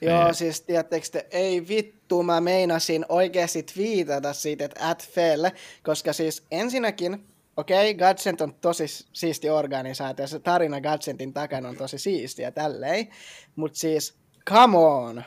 Joo, 0.00 0.32
siis 0.32 0.60
tiedättekö 0.60 1.06
te, 1.12 1.26
ei 1.30 1.68
vittu, 1.68 2.22
mä 2.22 2.40
meinasin 2.40 3.06
oikeasti 3.08 3.62
twiitata 3.62 4.32
siitä, 4.32 4.64
että 4.64 4.88
at 4.88 5.08
fail, 5.08 5.50
koska 5.82 6.12
siis 6.12 6.46
ensinnäkin, 6.50 7.26
okei, 7.56 7.90
okay, 7.90 8.08
Godsend 8.08 8.40
on 8.40 8.54
tosi 8.54 8.84
siisti 9.12 9.50
organisaatio, 9.50 10.26
se 10.26 10.38
tarina 10.38 10.80
Godsendin 10.80 11.32
takana 11.32 11.68
on 11.68 11.76
tosi 11.76 11.98
siistiä 11.98 12.50
tälleen, 12.50 13.08
mutta 13.56 13.78
siis, 13.78 14.14
come 14.48 14.78
on, 14.78 15.24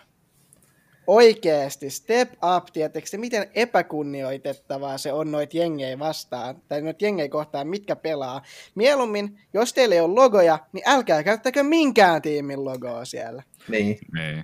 oikeesti, 1.10 1.90
step 1.90 2.32
up, 2.34 2.66
te, 2.74 3.18
miten 3.18 3.48
epäkunnioitettavaa 3.56 4.98
se 4.98 5.14
on 5.14 5.32
noit 5.32 5.54
jengejä 5.54 6.00
vastaan, 6.00 6.62
tai 6.68 6.82
noit 6.82 7.02
jengejä 7.02 7.30
kohtaan, 7.30 7.68
mitkä 7.68 7.96
pelaa. 7.96 8.42
Mieluummin, 8.76 9.42
jos 9.54 9.74
teillä 9.74 9.96
ei 9.96 10.02
ole 10.02 10.14
logoja, 10.14 10.60
niin 10.74 10.84
älkää 10.90 11.24
käyttäkö 11.24 11.64
minkään 11.64 12.22
tiimin 12.22 12.66
logoa 12.66 13.06
siellä. 13.06 13.44
Niin, 13.68 14.00
niin. 14.14 14.44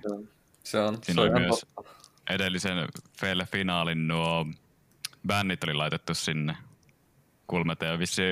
Se 0.64 0.78
on, 0.78 0.94
se 0.94 1.00
Siinä 1.02 1.22
on 1.22 1.28
oli 1.28 1.38
ihan 1.38 1.42
myös 1.42 1.66
totta. 1.74 1.90
edellisen 2.30 2.76
finaalin 3.52 4.08
nuo 4.08 4.46
bännit 5.26 5.64
oli 5.64 5.74
laitettu 5.74 6.14
sinne 6.14 6.56
kulmete 7.46 7.86
ja 7.86 7.98
vissi 7.98 8.22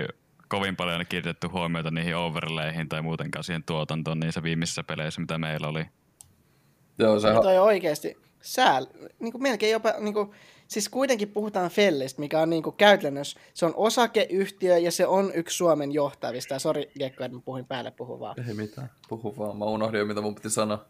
kovin 0.49 0.77
paljon 0.77 1.07
kiinnitetty 1.09 1.47
huomiota 1.47 1.91
niihin 1.91 2.17
overlayhin 2.17 2.89
tai 2.89 3.03
muutenkaan 3.03 3.45
siihen 3.45 3.63
tuotantoon 3.63 4.21
niissä 4.21 4.43
viimeisissä 4.43 4.85
peleissä, 4.85 5.21
mitä 5.21 5.39
meillä 5.39 5.69
oli. 5.69 5.85
Joo, 6.99 7.21
se 7.21 7.29
Ja 7.29 7.41
toi 7.41 7.59
on 7.59 7.65
oikeasti 7.65 8.24
sääl, 8.45 8.87
niin 9.19 9.33
kuin 9.33 9.43
melkein 9.43 9.73
jopa, 9.73 9.95
niin 10.01 10.15
kuin, 10.15 10.31
siis 10.69 10.89
kuitenkin 10.89 11.29
puhutaan 11.29 11.71
Fellistä, 11.71 12.21
mikä 12.21 12.41
on 12.41 12.51
niin 12.51 12.63
kuin 12.63 12.77
käytännössä, 12.77 13.41
se 13.55 13.67
on 13.67 13.73
osakeyhtiö 13.77 14.79
ja 14.79 14.93
se 14.93 15.07
on 15.07 15.33
yksi 15.35 15.57
Suomen 15.57 15.93
johtavista. 15.93 16.59
Sori 16.59 16.91
Gekko, 16.99 17.25
että 17.25 17.37
mä 17.37 17.43
puhuin 17.45 17.67
päälle 17.67 17.91
puhuvaa. 17.91 18.35
Ei 18.49 18.55
mitään, 18.55 18.91
puhu 19.09 19.35
vaan. 19.39 19.57
Mä 19.57 19.65
unohdin 19.65 19.99
jo, 19.99 20.07
mitä 20.07 20.21
mun 20.21 20.35
piti 20.35 20.51
sanoa. 20.51 20.85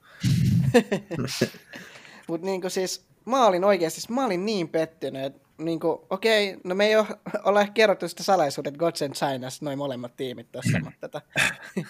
Mutta 2.28 2.46
niin 2.46 2.60
siis, 2.68 3.04
mä 3.24 3.46
olin 3.46 3.64
oikeasti, 3.64 4.00
siis 4.00 4.10
mä 4.10 4.26
olin 4.26 4.46
niin 4.46 4.68
pettynyt, 4.68 5.24
että 5.24 5.48
niin 5.58 5.80
kuin, 5.80 5.98
okei, 6.10 6.56
no 6.64 6.74
me 6.74 6.86
ei 6.86 6.96
ole, 7.44 7.60
ehkä 7.60 7.72
kerrottu 7.72 8.08
sitä 8.08 8.22
salaisuutta, 8.22 8.68
että 8.68 8.78
Gods 8.78 9.02
and 9.02 9.12
Chinas, 9.12 9.62
noin 9.62 9.78
molemmat 9.78 10.16
tiimit 10.16 10.52
tuossa, 10.52 10.78
mutta 10.84 11.08
tota. 11.08 11.20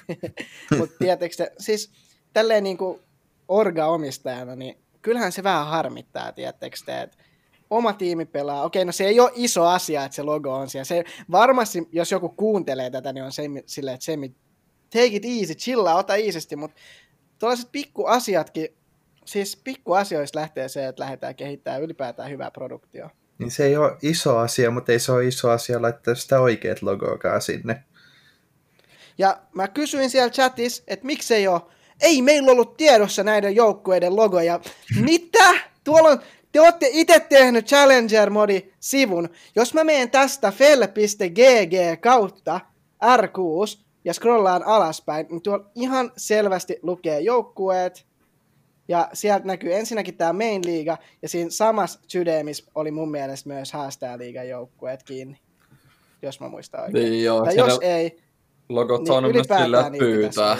Mutta 0.78 0.98
tiedättekö 0.98 1.36
te, 1.36 1.52
siis 1.58 1.90
tälleen 2.32 2.64
niin 2.64 2.78
kuin 2.78 3.00
orga-omistajana, 3.48 4.56
niin 4.56 4.83
kyllähän 5.04 5.32
se 5.32 5.42
vähän 5.42 5.66
harmittaa, 5.66 6.32
tiedättekö 6.32 6.76
te, 6.86 7.00
että 7.00 7.16
oma 7.70 7.92
tiimi 7.92 8.24
pelaa. 8.24 8.64
Okei, 8.64 8.84
no 8.84 8.92
se 8.92 9.04
ei 9.04 9.20
ole 9.20 9.30
iso 9.34 9.64
asia, 9.66 10.04
että 10.04 10.16
se 10.16 10.22
logo 10.22 10.54
on 10.54 10.70
siellä. 10.70 10.84
Se, 10.84 11.04
varmasti, 11.30 11.88
jos 11.92 12.12
joku 12.12 12.28
kuuntelee 12.28 12.90
tätä, 12.90 13.12
niin 13.12 13.24
on 13.24 13.32
se, 13.32 13.42
silleen, 13.66 13.94
että 13.94 14.04
se, 14.04 14.16
take 14.90 15.06
it 15.06 15.24
easy, 15.24 15.54
chillaa, 15.54 15.94
ota 15.94 16.14
iisisti, 16.14 16.56
mutta 16.56 16.80
tuollaiset 17.38 17.68
pikkuasiatkin, 17.72 18.68
siis 19.24 19.56
pikkuasioista 19.56 20.38
lähtee 20.38 20.68
se, 20.68 20.86
että 20.86 21.02
lähdetään 21.02 21.34
kehittämään 21.34 21.82
ylipäätään 21.82 22.30
hyvää 22.30 22.50
produktioa. 22.50 23.10
niin 23.38 23.50
se 23.50 23.64
ei 23.64 23.76
ole 23.76 23.96
iso 24.02 24.38
asia, 24.38 24.70
mutta 24.70 24.92
ei 24.92 24.98
se 24.98 25.12
ole 25.12 25.26
iso 25.26 25.50
asia 25.50 25.82
laittaa 25.82 26.14
sitä 26.14 26.40
oikeat 26.40 26.82
logoakaan 26.82 27.42
sinne. 27.42 27.84
Ja 29.18 29.42
mä 29.52 29.68
kysyin 29.68 30.10
siellä 30.10 30.30
chatissa, 30.30 30.82
että 30.86 31.06
miksei 31.06 31.48
ole, 31.48 31.60
ei 32.04 32.22
meillä 32.22 32.52
ollut 32.52 32.76
tiedossa 32.76 33.22
näiden 33.22 33.56
joukkueiden 33.56 34.16
logoja. 34.16 34.60
Mitä? 35.00 35.54
Tuolla 35.84 36.08
on, 36.08 36.20
te 36.52 36.60
olette 36.60 36.88
itse 36.92 37.20
tehnyt 37.20 37.66
Challenger-modi-sivun. 37.66 39.28
Jos 39.56 39.74
mä 39.74 39.84
menen 39.84 40.10
tästä 40.10 40.50
fel.gg 40.50 42.00
kautta 42.00 42.60
R6 43.04 43.84
ja 44.04 44.14
scrollaan 44.14 44.62
alaspäin, 44.62 45.26
niin 45.30 45.42
tuolla 45.42 45.70
ihan 45.74 46.12
selvästi 46.16 46.78
lukee 46.82 47.20
joukkueet. 47.20 48.06
Ja 48.88 49.08
sieltä 49.12 49.46
näkyy 49.46 49.74
ensinnäkin 49.74 50.16
tämä 50.16 50.32
main 50.32 50.64
liiga, 50.64 50.98
ja 51.22 51.28
siinä 51.28 51.50
samassa 51.50 52.00
sydämissä 52.08 52.64
oli 52.74 52.90
mun 52.90 53.10
mielestä 53.10 53.48
myös 53.48 53.72
haastajaliigan 53.72 54.48
joukkueet 54.48 55.02
kiinni. 55.02 55.38
Jos 56.22 56.40
mä 56.40 56.48
muistan 56.48 56.82
oikein. 56.84 57.10
Niin 57.10 57.24
joo, 57.24 57.44
tai 57.44 57.56
jos 57.56 57.78
ei, 57.82 58.18
logot 58.68 59.02
niin 59.02 59.12
on 59.12 59.22
myös 59.24 59.36
ylipäätään 59.36 59.94
että 59.94 60.06
niitä 60.06 60.56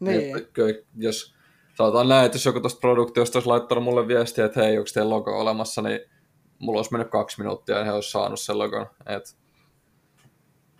Niin. 0.00 0.36
Että 0.36 0.52
kyllä, 0.52 0.82
jos 0.96 1.34
sanotaan 1.74 2.08
näin, 2.08 2.26
että 2.26 2.36
jos 2.36 2.44
joku 2.44 2.60
tuosta 2.60 2.80
produktiosta 2.80 3.38
olisi 3.38 3.48
laittanut 3.48 3.84
mulle 3.84 4.08
viestiä, 4.08 4.44
että 4.44 4.62
hei, 4.62 4.78
onko 4.78 4.90
teillä 4.94 5.10
logo 5.10 5.40
olemassa, 5.40 5.82
niin 5.82 6.00
mulla 6.58 6.78
olisi 6.78 6.92
mennyt 6.92 7.10
kaksi 7.10 7.40
minuuttia 7.40 7.78
ja 7.78 7.84
he 7.84 7.92
olisi 7.92 8.10
saanut 8.10 8.40
sen 8.40 8.58
logon. 8.58 8.86
Et 9.06 9.36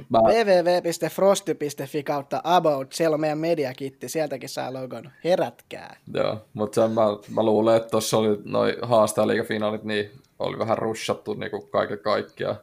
mä, 0.09 0.19
www.frosty.fi 0.19 2.03
kautta 2.03 2.41
about, 2.45 2.93
siellä 2.93 3.15
on 3.15 3.21
meidän 3.21 3.39
mediakitti, 3.39 4.09
sieltäkin 4.09 4.49
saa 4.49 4.73
logon. 4.73 5.11
Herätkää. 5.25 5.97
joo, 6.15 6.47
mutta 6.55 6.89
mä, 6.89 7.03
mä 7.35 7.43
luulen, 7.43 7.77
että 7.77 7.89
tuossa 7.89 8.19
oli 8.19 8.39
noin 8.45 8.75
haastajaliigafinaalit, 8.83 9.85
niin 9.85 10.11
oli 10.39 10.59
vähän 10.59 10.79
rushattu 10.79 11.35
niin 11.35 11.51
kuin 11.51 11.71
kaiken 11.71 11.99
kaikkiaan. 11.99 12.57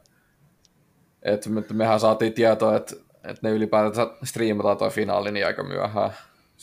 Et 1.22 1.46
me, 1.46 1.62
mehän 1.72 2.00
saatiin 2.00 2.32
tietoa, 2.32 2.76
että, 2.76 2.96
että 3.16 3.38
ne 3.42 3.50
ylipäätään 3.50 4.06
striimataan 4.24 4.76
toi 4.76 4.90
finaali 4.90 5.32
niin 5.32 5.46
aika 5.46 5.62
myöhään. 5.62 6.10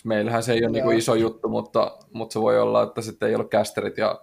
Siis 0.02 0.08
Meillähän 0.08 0.44
se 0.44 0.54
ei 0.54 0.66
ole 0.66 0.72
niin 0.72 0.98
iso 0.98 1.16
juttu, 1.16 1.50
mutta, 1.50 1.98
mutta 2.14 2.34
se 2.34 2.42
voi 2.42 2.60
olla, 2.60 2.84
että 2.84 3.02
sitten 3.02 3.30
ei 3.30 3.36
ollut 3.36 3.50
kästerit 3.50 3.98
ja 3.98 4.22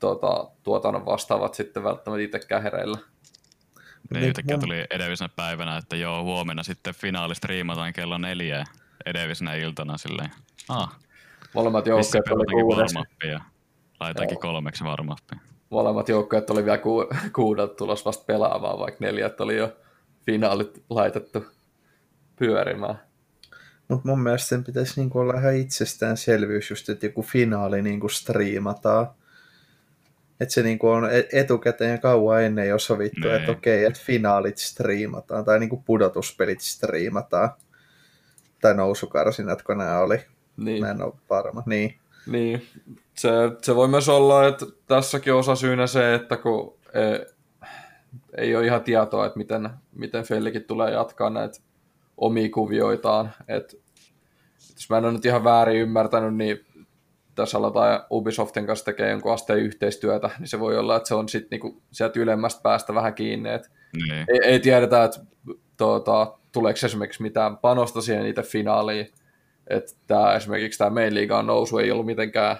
tuota, 0.00 0.50
tuotannon 0.62 1.06
vastaavat 1.06 1.54
sitten 1.54 1.84
välttämättä 1.84 2.22
itsekään 2.22 2.62
hereillä. 2.62 2.96
Niin 2.96 4.20
Niin, 4.20 4.28
yhtäkkiä 4.28 4.58
tuli 4.58 4.84
edellisenä 4.90 5.28
päivänä, 5.36 5.76
että 5.76 5.96
joo, 5.96 6.22
huomenna 6.22 6.62
sitten 6.62 6.94
finaali 6.94 7.34
striimataan 7.34 7.92
kello 7.92 8.18
neljä. 8.18 8.64
edellisenä 9.06 9.54
iltana 9.54 9.98
silleen, 9.98 10.30
ah, 10.68 10.98
Molemmat 11.54 11.86
joukkueet 11.86 12.14
oli 12.14 12.22
pelataankin 12.24 12.60
kuudes. 12.60 12.94
warm 12.94 13.30
ja 13.30 13.40
laitaankin 14.00 14.40
kolmeksi 14.40 14.84
warm 14.84 15.08
Molemmat 15.70 16.08
joukkueet 16.08 16.50
oli 16.50 16.64
vielä 16.64 16.78
ku, 16.78 17.08
kuudelta 17.36 17.74
tulos 17.74 18.04
vasta 18.04 18.24
pelaamaan, 18.24 18.78
vaikka 18.78 19.04
neljät 19.04 19.40
oli 19.40 19.56
jo 19.56 19.76
finaalit 20.26 20.84
laitettu 20.90 21.44
pyörimään. 22.36 23.06
Mutta 23.88 24.08
mun 24.08 24.20
mielestä 24.22 24.48
sen 24.48 24.64
pitäisi 24.64 25.00
niinku 25.00 25.18
olla 25.18 25.34
ihan 25.34 25.54
itsestäänselvyys 25.56 26.70
just, 26.70 26.88
että 26.88 27.06
joku 27.06 27.22
finaali 27.22 27.82
niinku 27.82 28.08
striimataan. 28.08 29.06
Että 30.40 30.54
se 30.54 30.62
niinku 30.62 30.88
on 30.88 31.04
e- 31.12 31.28
etukäteen 31.32 31.90
ja 31.90 31.98
kauan 31.98 32.42
ennen 32.42 32.68
jo 32.68 32.78
sovittu, 32.78 33.20
Niin. 33.28 33.34
että 33.34 33.52
okei, 33.52 33.84
että 33.84 34.00
finaalit 34.04 34.58
striimataan 34.58 35.44
tai 35.44 35.58
niinku 35.58 35.82
pudotuspelit 35.86 36.60
striimataan. 36.60 37.50
Tai 38.60 38.74
nousukarsinat, 38.74 39.62
kun 39.62 39.78
nämä 39.78 39.98
oli. 39.98 40.20
Niin. 40.56 40.80
Mä 40.84 40.90
en 40.90 41.02
ole 41.02 41.12
varma. 41.30 41.62
Niin. 41.66 41.98
Niin, 42.26 42.66
se, 43.14 43.28
se 43.62 43.74
voi 43.76 43.88
myös 43.88 44.08
olla, 44.08 44.48
että 44.48 44.66
tässäkin 44.86 45.34
osa 45.34 45.56
syynä 45.56 45.86
se, 45.86 46.14
että 46.14 46.36
kun 46.36 46.74
e, 46.94 47.26
ei 48.36 48.56
ole 48.56 48.66
ihan 48.66 48.82
tietoa, 48.84 49.26
että 49.26 49.38
miten, 49.38 49.70
miten 49.94 50.24
Fellikin 50.24 50.64
tulee 50.64 50.92
jatkaa 50.92 51.30
näitä 51.30 51.58
omia 52.16 52.48
kuvioitaan. 52.50 53.32
Et, 53.48 53.80
jos 54.74 54.90
mä 54.90 54.98
en 54.98 55.04
ole 55.04 55.12
nyt 55.12 55.24
ihan 55.24 55.44
väärin 55.44 55.80
ymmärtänyt, 55.80 56.34
niin 56.34 56.66
tässä 57.34 57.58
aletaan 57.58 58.00
Ubisoftin 58.10 58.66
kanssa 58.66 58.84
tekee 58.84 59.10
jonkun 59.10 59.32
asteen 59.32 59.58
yhteistyötä, 59.58 60.30
niin 60.38 60.48
se 60.48 60.60
voi 60.60 60.78
olla, 60.78 60.96
että 60.96 61.08
se 61.08 61.14
on 61.14 61.28
sitten 61.28 61.48
niinku 61.50 61.82
sieltä 61.92 62.20
ylemmästä 62.20 62.60
päästä 62.62 62.94
vähän 62.94 63.14
kiinni. 63.14 63.48
Et 63.48 63.70
Niin. 63.96 64.24
ei, 64.28 64.40
ei 64.42 64.60
tiedetä, 64.60 65.04
että 65.04 65.20
tuota, 65.76 66.38
tuleeko 66.52 66.78
esimerkiksi 66.84 67.22
mitään 67.22 67.58
panosta 67.58 68.00
siihen 68.00 68.26
itse 68.26 68.42
finaaliin. 68.42 69.12
Että 69.66 69.92
tää, 70.06 70.36
esimerkiksi 70.36 70.78
tämä 70.78 70.90
main 70.90 71.14
liigaan 71.14 71.46
nousu 71.46 71.78
ei 71.78 71.90
ollut 71.90 72.06
mitenkään 72.06 72.56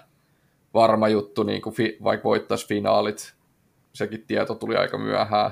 varma 0.75 1.09
juttu, 1.09 1.43
niin 1.43 1.63
kuin 1.63 1.75
fi, 1.75 1.97
vaikka 2.05 2.29
voittaisi 2.29 2.69
finaalit. 2.69 3.35
Sekin 3.93 4.25
tieto 4.27 4.55
tuli 4.55 4.77
aika 4.77 4.99
myöhään. 4.99 5.51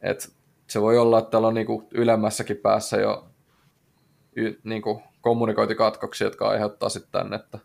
Et 0.00 0.32
se 0.70 0.82
voi 0.82 0.98
olla, 0.98 1.18
että 1.18 1.30
täällä 1.30 1.48
on 1.48 1.54
niinku 1.54 1.88
ylemmässäkin 1.90 2.56
päässä 2.56 2.96
jo 2.96 3.28
y, 4.36 4.54
niinku 4.64 5.02
kommunikointikatkoksia, 5.20 6.26
jotka 6.26 6.48
aiheuttaa 6.48 6.88
sitten 6.88 7.12
tänne, 7.12 7.36
että 7.36 7.58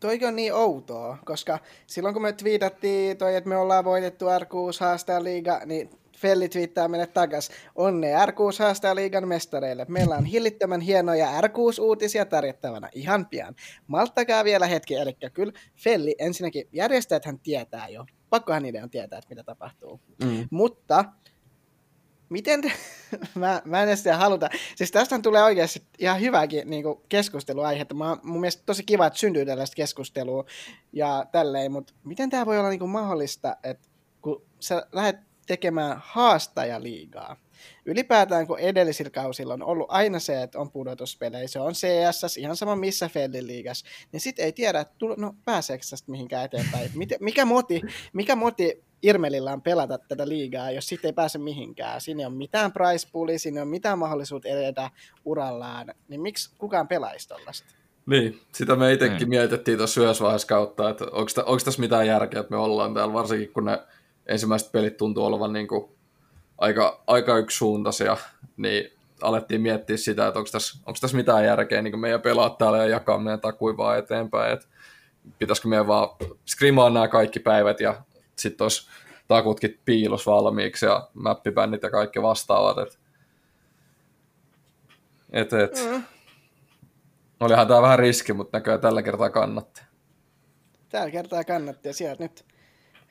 Toikin 0.00 0.28
on 0.28 0.36
niin 0.36 0.54
outoa, 0.54 1.18
koska 1.24 1.58
silloin 1.86 2.12
kun 2.14 2.22
me 2.22 2.32
twiitattiin 2.32 3.16
toi, 3.16 3.36
että 3.36 3.48
me 3.48 3.56
ollaan 3.56 3.84
voitettu 3.84 4.24
R6 4.24 4.80
haastajaliiga, 4.80 5.60
niin 5.66 5.90
Felli 6.16 6.48
twiittaa 6.48 6.88
meille 6.88 7.06
takas. 7.06 7.50
Onnea 7.74 8.26
R6 8.26 8.58
haastajaliigan 8.58 9.28
mestareille. 9.28 9.86
Meillä 9.88 10.16
on 10.16 10.24
hillittömän 10.24 10.80
hienoja 10.80 11.40
R6-uutisia 11.40 12.24
tarjottavana 12.24 12.88
ihan 12.94 13.26
pian. 13.26 13.54
Malttakaa 13.86 14.44
vielä 14.44 14.66
hetki, 14.66 14.94
eli 14.94 15.16
kyllä 15.32 15.52
Felli 15.76 16.14
ensinnäkin 16.18 16.68
järjestäjäthän 16.72 17.38
tietää 17.38 17.88
jo. 17.88 18.06
Pakkohan 18.30 18.62
niiden 18.62 18.82
on 18.82 18.90
tietää, 18.90 19.18
että 19.18 19.28
mitä 19.28 19.44
tapahtuu. 19.44 20.00
mm. 20.24 20.48
Mutta 20.50 21.04
miten 22.32 22.60
te, 22.60 22.72
mä, 23.34 23.62
mä 23.64 23.82
en 23.82 23.88
edes 23.88 24.04
haluta, 24.12 24.48
siis 24.76 24.90
tästä 24.90 25.18
tulee 25.18 25.42
oikeasti 25.42 25.82
ihan 25.98 26.20
hyvääkin 26.20 26.70
niin 26.70 26.84
keskusteluaihetta. 27.08 27.94
Mä, 27.94 28.16
mun 28.22 28.40
mielestä 28.40 28.62
tosi 28.66 28.82
kiva, 28.82 29.06
että 29.06 29.18
syntyy 29.18 29.46
tällaista 29.46 29.74
keskustelua 29.74 30.44
ja 30.92 31.26
tälleen, 31.32 31.72
mutta 31.72 31.92
miten 32.04 32.30
tämä 32.30 32.46
voi 32.46 32.58
olla 32.58 32.70
niin 32.70 32.88
mahdollista, 32.88 33.56
että 33.62 33.88
kun 34.20 34.46
sä 34.60 34.86
lähdet 34.92 35.16
tekemään 35.46 35.96
haastajaliigaa, 36.04 37.36
ylipäätään 37.84 38.46
kun 38.46 38.58
edellisillä 38.58 39.10
kausilla 39.10 39.54
on 39.54 39.62
ollut 39.62 39.86
aina 39.90 40.18
se, 40.18 40.42
että 40.42 40.58
on 40.58 40.70
pudotuspelejä, 40.70 41.48
se 41.48 41.60
on 41.60 41.72
CS, 41.72 42.36
ihan 42.36 42.56
sama 42.56 42.76
missä 42.76 43.08
Feldin 43.08 43.46
liigassa, 43.46 43.86
niin 44.12 44.20
sitten 44.20 44.44
ei 44.44 44.52
tiedä, 44.52 44.80
että 44.80 44.94
no, 45.16 45.34
pääseekö 45.44 45.84
tästä 45.90 46.10
mihinkään 46.10 46.44
eteenpäin. 46.44 46.90
Miten, 46.94 47.18
mikä 47.20 47.44
moti, 47.44 47.80
mikä 48.12 48.36
moti 48.36 48.84
Irmelillä 49.02 49.52
on 49.52 49.62
pelata 49.62 49.98
tätä 49.98 50.28
liigaa, 50.28 50.70
jos 50.70 50.86
sitten 50.86 51.08
ei 51.08 51.12
pääse 51.12 51.38
mihinkään. 51.38 52.00
Siinä 52.00 52.20
ei 52.20 52.26
ole 52.26 52.34
mitään 52.34 52.72
price 52.72 53.08
poolia, 53.12 53.38
siinä 53.38 53.60
ei 53.60 53.62
ole 53.62 53.70
mitään 53.70 53.98
mahdollisuutta 53.98 54.48
edetä 54.48 54.90
urallaan, 55.24 55.94
niin 56.08 56.20
miksi 56.20 56.50
kukaan 56.58 56.88
pelaisi 56.88 57.28
tollaista? 57.28 57.74
Niin, 58.06 58.40
sitä 58.52 58.76
me 58.76 58.92
itsekin 58.92 59.18
Niin. 59.18 59.28
mietittiin 59.28 59.78
tuossa 59.78 60.00
yhdessä 60.00 60.24
vaiheessa 60.24 60.48
kautta, 60.48 60.90
että 60.90 61.04
onko 61.44 61.60
tässä 61.64 61.80
mitään 61.80 62.06
järkeä, 62.06 62.40
että 62.40 62.50
me 62.50 62.56
ollaan 62.56 62.94
täällä, 62.94 63.14
varsinkin 63.14 63.52
kun 63.52 63.64
ne 63.64 63.82
ensimmäiset 64.26 64.72
pelit 64.72 64.96
tuntuu 64.96 65.24
olevan 65.24 65.52
niin 65.52 65.68
kuin 65.68 65.90
aika, 66.58 67.02
aika 67.06 67.38
yksisuuntaisia, 67.38 68.16
niin 68.56 68.92
alettiin 69.22 69.60
miettiä 69.60 69.96
sitä, 69.96 70.26
että 70.26 70.38
onko 70.38 70.50
tässä, 70.52 70.78
onko 70.86 70.98
tässä 71.00 71.16
mitään 71.16 71.44
järkeä 71.44 71.82
niin 71.82 71.92
kuin 71.92 72.00
meidän 72.00 72.22
pelaa 72.22 72.50
täällä 72.50 72.78
ja 72.78 72.86
jakaa 72.86 73.18
meidän 73.18 73.40
takuin 73.40 73.76
vaan 73.76 73.98
eteenpäin, 73.98 74.52
että 74.52 74.66
pitäisikö 75.38 75.68
meidän 75.68 75.86
vaan 75.86 76.08
skrimaa 76.46 76.90
nämä 76.90 77.08
kaikki 77.08 77.40
päivät 77.40 77.80
ja 77.80 78.02
sitten 78.38 78.64
olisi 78.64 78.88
takutkin 79.28 79.80
piilos 79.84 80.26
valmiiksi 80.26 80.86
ja 80.86 81.08
mäppibännit 81.14 81.82
ja 81.82 81.90
kaikki 81.90 82.22
vastaavat, 82.22 82.78
että 82.78 82.98
et, 85.32 85.52
et. 85.52 85.72
Mm. 85.90 86.02
Olihan 87.40 87.68
tämä 87.68 87.82
vähän 87.82 87.98
riski, 87.98 88.32
mutta 88.32 88.58
näköjään 88.58 88.80
tällä 88.80 89.02
kertaa 89.02 89.30
kannatti. 89.30 89.82
Tällä 90.88 91.10
kertaa 91.10 91.44
kannatti 91.44 91.88
ja 91.88 91.94
sieltä 91.94 92.22
nyt 92.22 92.44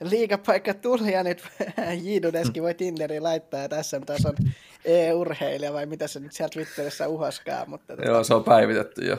liigapaikka 0.01 0.73
tuli 0.73 1.13
ja 1.13 1.23
nyt 1.23 1.43
Jiidudeski 2.03 2.61
voi 2.61 2.73
Tinderiin 2.73 3.23
laittaa, 3.23 3.63
että 3.63 3.83
SM-tason 3.83 4.35
e-urheilija 4.85 5.73
vai 5.73 5.85
mitä 5.85 6.07
se 6.07 6.19
nyt 6.19 6.31
sieltä 6.31 6.53
Twitterissä 6.53 7.07
uhoskaa, 7.07 7.65
mutta 7.65 7.95
tota, 7.95 8.09
Joo, 8.09 8.23
se 8.23 8.33
on 8.33 8.43
päivitetty 8.43 9.05
jo. 9.05 9.17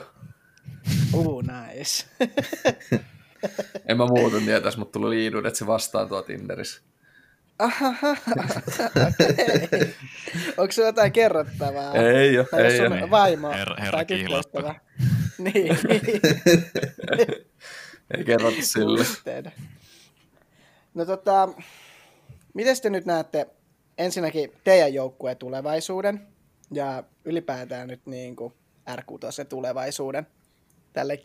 uh, 1.13 1.43
nice. 1.43 2.05
En 3.87 3.97
mä 3.97 4.05
muuten 4.05 4.45
tietäisi, 4.45 4.79
mutta 4.79 4.99
tuli 4.99 5.15
liidun, 5.15 5.45
että 5.45 5.59
se 5.59 5.67
vastaan 5.67 6.09
tuo 6.09 6.21
Tinderissä. 6.21 6.81
Ahaha, 7.59 8.11
okei. 9.07 9.95
Onko 10.57 10.71
sulla 10.71 10.87
jotain 10.87 11.11
kerrottavaa? 11.11 11.93
Ei 11.93 12.39
oo, 12.39 12.45
tai 12.51 12.65
ei 12.65 12.77
sun 12.77 13.01
oo. 13.03 13.09
vaimo 13.09 13.51
Herra- 13.51 13.81
herra 13.81 13.99
tai. 14.51 14.73
Niin. 15.37 15.77
Ei 18.17 18.23
kerrottu 18.23 18.61
sille. 18.61 19.05
No 20.93 21.05
tota, 21.05 21.49
miten 22.53 22.81
te 22.81 22.89
nyt 22.89 23.05
näette 23.05 23.47
ensinnäkin 23.97 24.51
teidän 24.63 24.93
joukkueen 24.93 25.37
tulevaisuuden 25.37 26.27
ja 26.71 27.03
ylipäätään 27.25 27.87
nyt 27.87 28.01
niin 28.05 28.35
kuin 28.35 28.53
R6 28.91 29.45
tulevaisuuden 29.49 30.27
tälle 30.93 31.19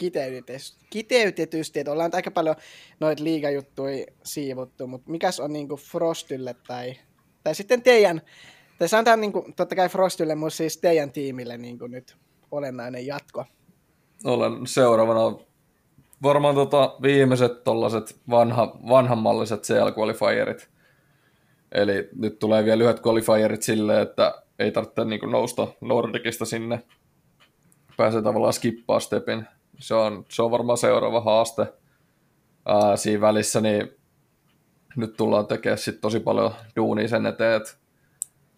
kiteytetysti, 0.90 1.80
että 1.80 1.92
ollaan 1.92 2.10
aika 2.14 2.30
paljon 2.30 2.56
noita 3.00 3.24
liigajuttuja 3.24 4.06
siivuttu, 4.22 4.86
mutta 4.86 5.10
mikäs 5.10 5.40
on 5.40 5.52
niin 5.52 5.68
kuin 5.68 5.80
Frostille 5.80 6.54
tai, 6.66 6.94
tai 7.44 7.54
sitten 7.54 7.82
teidän, 7.82 8.22
tai 8.78 8.88
sanotaan 8.88 9.20
niin 9.20 9.32
kuin, 9.32 9.54
totta 9.54 9.76
kai 9.76 9.88
Frostille, 9.88 10.34
mutta 10.34 10.56
siis 10.56 10.78
teidän 10.78 11.12
tiimille 11.12 11.58
niin 11.58 11.78
kuin 11.78 11.90
nyt 11.90 12.16
olennainen 12.50 13.06
jatko. 13.06 13.44
Olen 14.24 14.66
seuraavana 14.66 15.38
varmaan 16.22 16.54
tota 16.54 16.96
viimeiset 17.02 17.64
tollaset 17.64 18.20
vanha, 18.30 18.78
vanhanmalliset 18.88 19.62
CL-qualifierit. 19.62 20.68
Eli 21.72 22.08
nyt 22.16 22.38
tulee 22.38 22.64
vielä 22.64 22.78
lyhyet 22.78 23.06
qualifierit 23.06 23.62
silleen, 23.62 24.02
että 24.02 24.42
ei 24.58 24.72
tarvitse 24.72 25.04
niinku 25.04 25.26
nousta 25.26 25.68
Nordicista 25.80 26.44
sinne. 26.44 26.82
Pääsee 27.96 28.22
tavallaan 28.22 28.52
skippaa 28.52 29.00
stepin. 29.00 29.46
Se 29.78 29.94
on, 29.94 30.24
se 30.28 30.42
on 30.42 30.50
varmaan 30.50 30.78
seuraava 30.78 31.20
haaste. 31.20 31.72
Ää, 32.66 32.96
siinä 32.96 33.20
välissä 33.20 33.60
niin 33.60 33.98
nyt 34.96 35.16
tullaan 35.16 35.46
tekemään 35.46 35.78
sit 35.78 36.00
tosi 36.00 36.20
paljon 36.20 36.50
duunia 36.76 37.08
sen 37.08 37.26
eteen, 37.26 37.56
että 37.56 37.70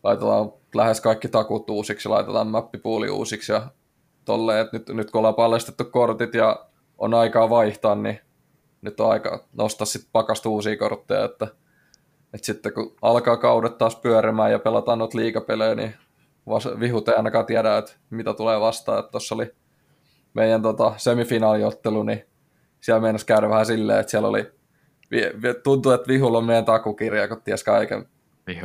laitetaan 0.03 0.53
lähes 0.75 1.01
kaikki 1.01 1.29
takut 1.29 1.71
uusiksi, 1.71 2.09
laitetaan 2.09 2.47
mappipuuli 2.47 3.11
uusiksi 3.11 3.53
ja 3.53 3.63
tolleen, 4.25 4.61
että 4.61 4.77
nyt, 4.77 4.89
nyt 4.89 5.11
kun 5.11 5.19
ollaan 5.19 5.35
paljastettu 5.35 5.85
kortit 5.85 6.35
ja 6.35 6.67
on 6.99 7.15
aikaa 7.15 7.51
vaihtaa, 7.51 7.95
niin 7.95 8.21
nyt 8.83 9.01
on 9.01 9.11
aika 9.11 9.45
nostaa 9.53 9.87
sitten 9.87 10.11
pakasta 10.13 10.49
uusia 10.49 10.77
kortteja, 10.77 11.25
että, 11.25 11.47
että 12.35 12.47
sitten 12.47 12.73
kun 12.73 12.97
alkaa 13.03 13.37
kaudet 13.37 13.79
taas 13.79 13.97
pyörimään 13.97 14.53
ja 14.53 14.59
pelataan 14.59 14.99
noita 14.99 15.19
liikapelejä, 15.19 15.75
niin 15.75 15.95
vihut 16.81 17.09
ei 17.09 17.15
ainakaan 17.15 17.47
tiedä, 17.47 17.79
että 17.79 17.93
mitä 18.11 18.35
tulee 18.35 18.61
vastaan, 18.61 18.99
että 18.99 19.11
tuossa 19.11 19.35
oli 19.35 19.53
meidän 20.35 20.63
tota, 20.63 20.95
semifinaaliottelu, 20.97 22.03
niin 22.03 22.23
siellä 22.81 23.01
meinasi 23.01 23.27
käydä 23.27 23.49
vähän 23.49 23.67
silleen, 23.67 24.01
että 24.01 24.11
siellä 24.11 24.29
oli, 24.29 24.53
tuntuu, 25.63 25.93
että 25.93 26.09
vihulla 26.09 26.39
on 26.39 26.45
meidän 26.45 26.65
takukirja, 26.65 27.29
kun 27.29 27.43
ties 27.43 27.65
kaiken. 27.65 28.09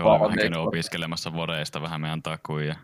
Vahvat 0.03 0.31
on 0.31 0.35
liikkuvat. 0.37 0.67
opiskelemassa 0.67 1.33
vodeista 1.33 1.81
vähän 1.81 2.01
meidän 2.01 2.23
takuun 2.23 2.65
ja 2.65 2.75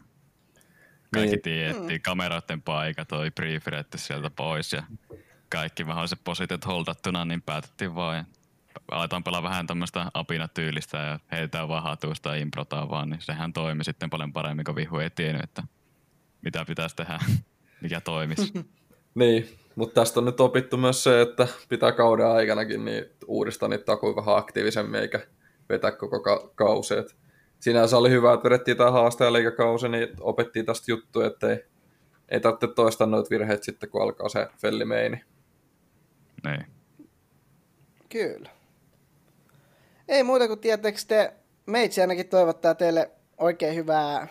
kaikki 1.13 1.35
Niin. 1.35 1.41
tiedettiin, 1.41 2.01
kameroiden 2.01 2.61
paikat 2.61 3.11
oli 3.11 3.31
briefiretty 3.31 3.97
sieltä 3.97 4.29
pois 4.29 4.73
ja 4.73 4.83
kaikki 5.49 5.83
mahdolliset 5.83 6.19
positiot 6.23 6.65
holdattuna, 6.65 7.25
niin 7.25 7.41
päätettiin 7.41 7.95
vaan, 7.95 8.25
aletaan 8.91 9.23
pelaa 9.23 9.43
vähän 9.43 9.67
tämmöistä 9.67 10.11
apinatyylistä 10.13 10.97
ja 10.97 11.19
heitetään 11.31 11.67
vaan 11.67 11.83
hatusta 11.83 12.29
ja 12.35 12.41
improtaan 12.41 12.89
vaan, 12.89 13.09
niin 13.09 13.21
sehän 13.21 13.53
toimi 13.53 13.83
sitten 13.83 14.09
paljon 14.09 14.33
paremmin, 14.33 14.65
kun 14.65 14.75
vihu 14.75 14.97
ei 14.97 15.09
tiennyt, 15.09 15.43
että 15.43 15.63
mitä 16.41 16.65
pitäisi 16.65 16.95
tehdä. 16.95 17.19
Mikä 17.81 18.01
toimisi. 18.01 18.53
Niin, 19.15 19.49
mutta 19.75 20.01
tästä 20.01 20.19
on 20.19 20.25
nyt 20.25 20.39
opittu 20.39 20.77
myös 20.77 21.03
se, 21.03 21.21
että 21.21 21.47
pitää 21.69 21.91
kauden 21.91 22.27
aikanakin 22.27 22.85
niin 22.85 23.05
uudistaa 23.27 23.69
niitä 23.69 23.83
takuja 23.83 24.15
vähän 24.15 24.37
aktiivisemmin, 24.37 25.01
eikä 25.01 25.19
vetää 25.69 25.91
koko 25.91 26.19
ka- 26.19 26.51
kausi. 26.55 26.97
Et 26.97 27.15
sinänsä 27.59 27.97
oli 27.97 28.09
hyvä, 28.09 28.33
että 28.33 28.43
vedettiin 28.43 28.77
tämä 28.77 28.91
haastajaliikakausi, 28.91 29.89
niin 29.89 30.09
opettiin 30.19 30.65
tästä 30.65 30.91
juttuja, 30.91 31.27
että 31.27 31.49
ei, 31.49 31.65
ei 32.29 32.39
tarvitse 32.39 32.67
toistaa 32.67 33.07
noita 33.07 33.29
virheitä 33.29 33.65
sitten, 33.65 33.89
kun 33.89 34.01
alkaa 34.01 34.29
se 34.29 34.47
fellimeini. 34.61 35.23
Niin. 36.43 36.65
Kyllä. 38.09 38.49
Ei 40.07 40.23
muuta 40.23 40.47
kuin 40.47 40.59
tietääkö 40.59 40.97
te, 41.07 41.33
meitsi 41.65 42.01
ainakin 42.01 42.29
toivottaa 42.29 42.75
teille 42.75 43.11
oikein 43.37 43.75
hyvää 43.75 44.27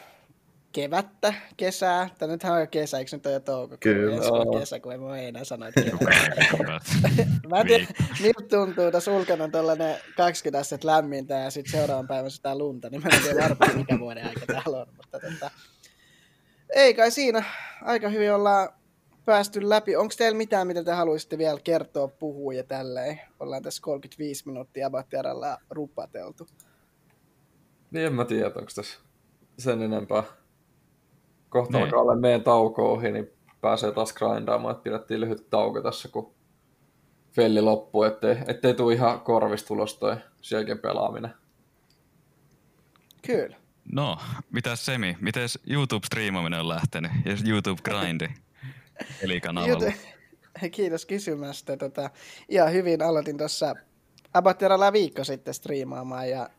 kevättä, 0.72 1.34
kesää. 1.56 2.08
Tai 2.18 2.28
nythän 2.28 2.52
on 2.52 2.60
jo 2.60 2.66
kesä, 2.66 2.98
eikö 2.98 3.16
nyt 3.16 3.26
ole 3.26 3.34
jo 3.34 3.40
toukokuu? 3.40 3.78
Kyllä. 3.80 4.16
Ensi 4.16 4.30
on 4.30 4.60
kesä, 4.60 4.80
kun 4.80 4.92
en 4.92 5.00
voi 5.00 5.24
enää 5.24 5.44
sanoa, 5.44 5.68
että. 5.68 5.80
Mä 7.50 7.60
en 7.60 7.66
tiedä, 7.66 7.86
miltä 8.20 8.56
tuntuu 8.56 8.90
tässä 8.90 9.10
ulkona 9.10 9.48
tuollainen 9.48 9.96
20 10.16 10.58
astetta 10.58 10.86
lämmintä 10.86 11.34
ja 11.34 11.50
sitten 11.50 11.72
seuraavan 11.72 12.08
päivän 12.08 12.30
sitä 12.30 12.58
lunta, 12.58 12.90
niin 12.90 13.02
mä 13.02 13.08
en 13.12 13.22
tiedä 13.22 13.42
varmaan 13.42 13.76
mikä 13.76 13.98
vuoden 13.98 14.26
aika 14.26 14.46
täällä 14.46 14.80
on. 14.80 14.86
Mutta 14.96 15.20
tota, 15.20 15.50
ei 16.74 16.94
kai 16.94 17.10
siinä. 17.10 17.44
Aika 17.82 18.08
hyvin 18.08 18.32
ollaan 18.32 18.68
päästy 19.24 19.68
läpi. 19.68 19.96
Onko 19.96 20.14
teillä 20.18 20.36
mitään, 20.36 20.66
mitä 20.66 20.84
te 20.84 20.92
haluaisitte 20.92 21.38
vielä 21.38 21.60
kertoa, 21.64 22.08
puhua 22.08 22.52
ja 22.52 22.64
tälleen? 22.64 23.20
Ollaan 23.40 23.62
tässä 23.62 23.82
35 23.82 24.46
minuuttia 24.46 24.86
Abattiaralla 24.86 25.58
rupateltu. 25.70 26.46
Niin 27.90 28.06
en 28.06 28.12
mä 28.12 28.24
tiedä, 28.24 28.46
onko 28.46 28.70
tässä 28.74 28.98
sen 29.58 29.82
enempää. 29.82 30.22
Kohta 31.50 31.72
Niin. 31.78 31.84
alkaa 31.84 32.00
olla 32.00 32.16
meidän 32.16 32.42
tauko 32.42 32.92
ohi, 32.92 33.12
niin 33.12 33.30
pääsee 33.60 33.92
taas 33.92 34.12
grindaamaan, 34.12 34.72
että 34.72 34.82
pidettiin 34.82 35.20
lyhyt 35.20 35.50
tauko 35.50 35.82
tässä, 35.82 36.08
kun 36.08 36.34
felli 37.32 37.60
loppuu, 37.60 38.02
ettei, 38.02 38.36
ettei 38.46 38.74
tule 38.74 38.94
ihan 38.94 39.20
korvista 39.20 39.74
ulos 39.74 39.98
toi 39.98 40.16
sielläkin 40.40 40.78
pelaaminen. 40.78 41.30
Kyllä. 43.26 43.56
No, 43.92 44.18
mitäs 44.52 44.86
Semi? 44.86 45.16
Mites 45.20 45.58
YouTube-striimaaminen 45.70 46.60
on 46.60 46.68
lähtenyt? 46.68 47.12
Ja 47.24 47.32
YouTube-grindi? 47.32 48.28
Eli 49.22 49.40
kanavalla. 49.40 49.92
Kiitos 50.72 51.06
kysymästä. 51.06 51.76
Tota, 51.76 52.10
ihan 52.48 52.72
hyvin 52.72 53.02
aloitin 53.02 53.38
tuossa 53.38 53.74
Abatteralla 54.34 54.92
viikko 54.92 55.24
sitten 55.24 55.54
striimaamaan 55.54 56.30
ja 56.30 56.50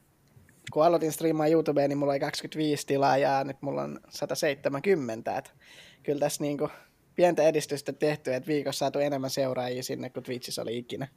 kun 0.72 0.86
aloitin 0.86 1.12
striimaan 1.12 1.52
YouTubeen, 1.52 1.90
niin 1.90 1.98
mulla 1.98 2.12
oli 2.12 2.20
25 2.20 2.88
tilaa 2.88 3.18
ja 3.18 3.44
nyt 3.44 3.62
mulla 3.62 3.82
on 3.82 4.00
170. 4.10 5.38
Et 5.38 5.54
kyllä 6.04 6.20
tässä 6.20 6.44
niinku 6.44 6.70
pientä 7.16 7.44
edistystä 7.44 7.94
tehty, 7.94 8.34
että 8.34 8.48
viikossa 8.48 8.80
saatu 8.80 9.00
enemmän 9.00 9.30
seuraajia 9.30 9.84
sinne 9.84 10.10
kuin 10.10 10.24
Twitchissä 10.24 10.62
oli 10.62 10.78
ikinä. 10.78 11.08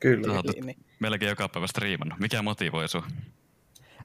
Kyllä. 0.00 0.28
Sä 0.28 0.32
oot 0.32 0.46
Niin, 0.46 0.66
niin. 0.66 0.76
melkein 1.00 1.28
joka 1.28 1.48
päivä 1.48 1.66
striimannut. 1.66 2.18
Mikä 2.18 2.42
motivoi 2.42 2.88
sua? 2.88 3.06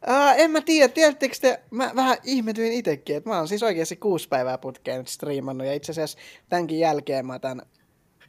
Uh, 0.07 0.33
en 0.37 0.51
mä 0.51 0.61
tiedä, 0.61 0.93
tiedättekö 0.93 1.35
te, 1.41 1.59
mä 1.71 1.91
vähän 1.95 2.17
ihmetyin 2.23 2.73
itsekin, 2.73 3.15
että 3.15 3.29
mä 3.29 3.37
oon 3.37 3.47
siis 3.47 3.63
oikeasti 3.63 3.95
kuusi 3.95 4.27
päivää 4.27 4.57
putkeen 4.57 4.97
nyt 4.97 5.07
striimannut 5.07 5.67
ja 5.67 5.73
itse 5.73 5.91
asiassa 5.91 6.17
tämänkin 6.49 6.79
jälkeen 6.79 7.25
mä 7.25 7.33
otan 7.33 7.61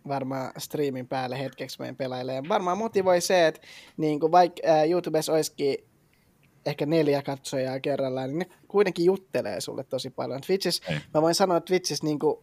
varmaan 0.08 0.52
striimin 0.58 1.08
päälle 1.08 1.38
hetkeksi 1.38 1.78
meidän 1.78 1.96
pelaajille. 1.96 2.34
Ja 2.34 2.42
varmaan 2.48 2.78
motivoi 2.78 3.20
se, 3.20 3.46
että 3.46 3.60
niin 3.96 4.20
kuin 4.20 4.32
vaikka 4.32 4.62
uh, 4.64 4.90
YouTubessa 4.90 5.32
olisikin 5.32 5.87
ehkä 6.66 6.86
neljä 6.86 7.22
katsojaa 7.22 7.80
kerrallaan, 7.80 8.28
niin 8.28 8.38
ne 8.38 8.46
kuitenkin 8.68 9.04
juttelee 9.04 9.60
sulle 9.60 9.84
tosi 9.84 10.10
paljon. 10.10 10.40
Twitchissä, 10.40 10.84
Ei. 10.88 11.00
mä 11.14 11.22
voin 11.22 11.34
sanoa, 11.34 11.56
että 11.56 11.68
Twitchissä 11.68 12.06
niin 12.06 12.18
kuin 12.18 12.38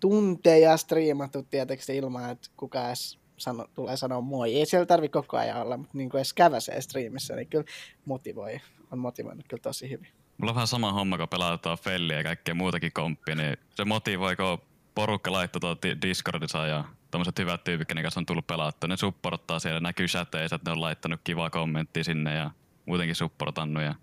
tunteja 0.00 0.76
striimattu 0.76 1.42
tietysti 1.42 1.96
ilman, 1.96 2.30
että 2.30 2.48
kukaan 2.56 2.86
edes 2.86 3.18
sano, 3.36 3.66
tulee 3.74 3.96
sanoa 3.96 4.20
moi. 4.20 4.56
Ei 4.56 4.66
siellä 4.66 4.86
tarvi 4.86 5.08
koko 5.08 5.36
ajan 5.36 5.62
olla, 5.62 5.76
mutta 5.76 5.98
niin 5.98 6.10
kuin 6.10 6.18
edes 6.18 6.32
käväsee 6.32 6.80
striimissä, 6.80 7.36
niin 7.36 7.48
kyllä 7.48 7.64
motivoi, 8.04 8.60
on 8.92 8.98
motivoinut 8.98 9.48
kyllä 9.48 9.62
tosi 9.62 9.90
hyvin. 9.90 10.08
Mulla 10.38 10.50
on 10.50 10.54
vähän 10.54 10.66
sama 10.66 10.92
homma, 10.92 11.18
kun 11.18 11.28
pelataan 11.28 11.78
Felliä 11.78 12.16
ja 12.16 12.24
kaikkea 12.24 12.54
muutakin 12.54 12.92
komppia, 12.92 13.34
niin 13.34 13.56
se 13.74 13.84
motivoi, 13.84 14.36
kun 14.36 14.58
porukka 14.94 15.32
laittoi 15.32 15.60
tuolta 15.60 15.88
Discordissa 16.02 16.66
ja 16.66 16.84
tommoset 17.10 17.38
hyvät 17.38 17.64
tyypit, 17.64 17.88
kenen 17.88 18.04
kanssa 18.04 18.20
on 18.20 18.26
tullut 18.26 18.46
pelattua. 18.46 18.88
Ne 18.88 18.96
supporttaa 18.96 19.58
siellä, 19.58 19.80
näkyy 19.80 20.06
chateissa, 20.06 20.56
että 20.56 20.70
ne 20.70 20.72
on 20.72 20.80
laittanut 20.80 21.20
kivaa 21.24 21.50
kommenttia 21.50 22.04
sinne 22.04 22.34
ja 22.34 22.50
muutenkin 22.86 23.16
supportannut. 23.16 23.82
Ja 23.82 23.94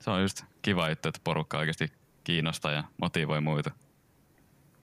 se 0.00 0.10
on 0.10 0.22
just 0.22 0.42
kiva 0.62 0.88
juttu, 0.88 1.08
että 1.08 1.20
porukka 1.24 1.58
oikeasti 1.58 1.92
kiinnostaa 2.24 2.72
ja 2.72 2.84
motivoi 3.00 3.40
muita. 3.40 3.70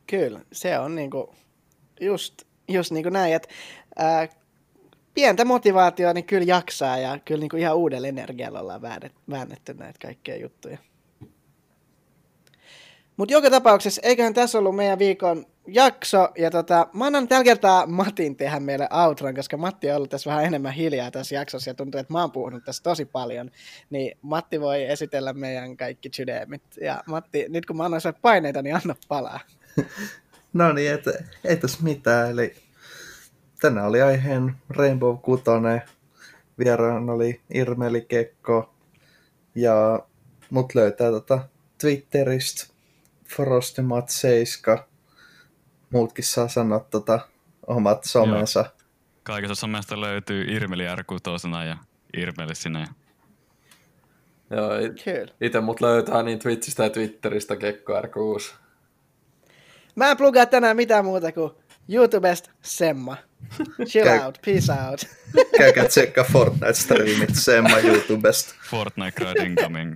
Kyllä, 0.07 0.41
se 0.51 0.79
on 0.79 0.95
niinku 0.95 1.35
just, 2.01 2.41
just 2.67 2.91
niinku 2.91 3.09
näin, 3.09 3.33
että 3.33 3.47
ää, 3.95 4.27
pientä 5.13 5.45
motivaatiota 5.45 6.13
niin 6.13 6.25
kyllä 6.25 6.45
jaksaa 6.45 6.97
ja 6.97 7.19
kyllä 7.25 7.39
niinku 7.39 7.57
ihan 7.57 7.75
uudella 7.75 8.07
energialla 8.07 8.59
ollaan 8.59 8.81
väännetty, 9.29 9.73
näitä 9.73 9.99
kaikkia 10.01 10.37
juttuja. 10.37 10.77
Mutta 13.17 13.33
joka 13.33 13.49
tapauksessa, 13.49 14.01
eiköhän 14.03 14.33
tässä 14.33 14.57
ollut 14.57 14.75
meidän 14.75 14.99
viikon 14.99 15.45
jakso, 15.73 16.29
ja 16.37 16.51
tota, 16.51 16.87
mä 16.93 17.05
annan 17.05 17.27
tällä 17.27 17.43
kertaa 17.43 17.85
Matin 17.85 18.35
tehdä 18.35 18.59
meille 18.59 18.87
outron, 19.05 19.35
koska 19.35 19.57
Matti 19.57 19.89
on 19.89 19.95
ollut 19.95 20.09
tässä 20.09 20.29
vähän 20.29 20.45
enemmän 20.45 20.73
hiljaa 20.73 21.11
tässä 21.11 21.35
jaksossa, 21.35 21.69
ja 21.69 21.73
tuntuu, 21.73 21.99
että 21.99 22.13
mä 22.13 22.21
oon 22.21 22.31
puhunut 22.31 22.63
tässä 22.63 22.83
tosi 22.83 23.05
paljon, 23.05 23.51
niin 23.89 24.17
Matti 24.21 24.61
voi 24.61 24.83
esitellä 24.83 25.33
meidän 25.33 25.77
kaikki 25.77 26.09
sydämit. 26.13 26.63
Ja 26.81 27.03
Matti, 27.07 27.45
nyt 27.49 27.65
kun 27.65 27.77
mä 27.77 27.83
annan 27.85 28.01
sulle 28.01 28.15
paineita, 28.21 28.61
niin 28.61 28.75
anna 28.75 28.95
palaa. 29.07 29.39
No 30.53 30.73
niin, 30.73 30.93
et, 30.93 31.03
ei 31.45 31.57
tässä 31.57 31.79
mitään. 31.83 32.29
Eli 32.29 32.55
tänään 33.61 33.87
oli 33.87 34.01
aiheen 34.01 34.55
Rainbow 34.69 35.17
6. 35.17 35.43
Vieraan 36.59 37.09
oli 37.09 37.41
Irmeli 37.53 38.01
Kekko. 38.01 38.73
Ja 39.55 40.05
mut 40.49 40.75
löytää 40.75 41.11
tota 41.11 41.39
Twitteristä 41.81 42.73
Frostimat 43.25 44.09
7. 44.09 44.79
Muutkin 45.89 46.25
saa 46.25 46.47
sanoa 46.47 46.79
tota 46.79 47.19
omat 47.67 48.03
somensa. 48.03 48.65
Kaikessa 49.23 49.55
somesta 49.55 50.01
löytyy 50.01 50.43
Irmeli 50.43 50.85
R6 50.85 51.65
ja 51.67 51.77
Irmeli 52.17 52.55
sinne. 52.55 52.87
Joo, 54.49 54.69
Kyllä. 55.03 55.33
itse 55.41 55.61
mut 55.61 55.81
löytää 55.81 56.23
niin 56.23 56.39
Twitchistä 56.39 56.83
ja 56.83 56.89
Twitteristä 56.89 57.55
Kekko 57.55 58.01
R6. 58.01 58.53
Mä 59.95 60.11
en 60.11 60.17
plugaa 60.17 60.45
tänään 60.45 60.75
mitään 60.75 61.05
muuta 61.05 61.31
kuin 61.31 61.51
YouTubesta 61.89 62.51
Semma. 62.61 63.17
Chill 63.89 64.05
Käy- 64.07 64.25
out, 64.25 64.39
peace 64.45 64.73
out. 64.89 64.99
Käykää 65.57 65.87
tsekkaa 65.87 66.23
Fortnite-striimit 66.23 67.33
Semma 67.33 67.79
YouTubesta. 67.79 68.55
Fortnite 68.69 69.11
Crowd 69.11 69.45
Incoming. 69.45 69.95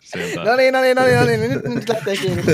Sieltä. 0.00 0.44
No 0.44 0.56
niin, 0.56 0.74
no 0.74 0.80
niin, 0.80 0.96
no 0.96 1.04
niin, 1.04 1.16
no 1.18 1.24
niin, 1.24 1.40
nyt, 1.40 1.64
nyt 1.64 1.88
lähtee 1.88 2.16
kiinni. 2.16 2.42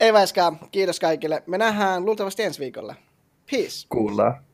Ei 0.00 0.12
vaiskaan, 0.12 0.58
kiitos 0.70 1.00
kaikille. 1.00 1.42
Me 1.46 1.58
nähdään 1.58 2.04
luultavasti 2.04 2.42
ensi 2.42 2.60
viikolla. 2.60 2.94
Peace. 3.50 3.86
Kuullaan. 3.88 4.46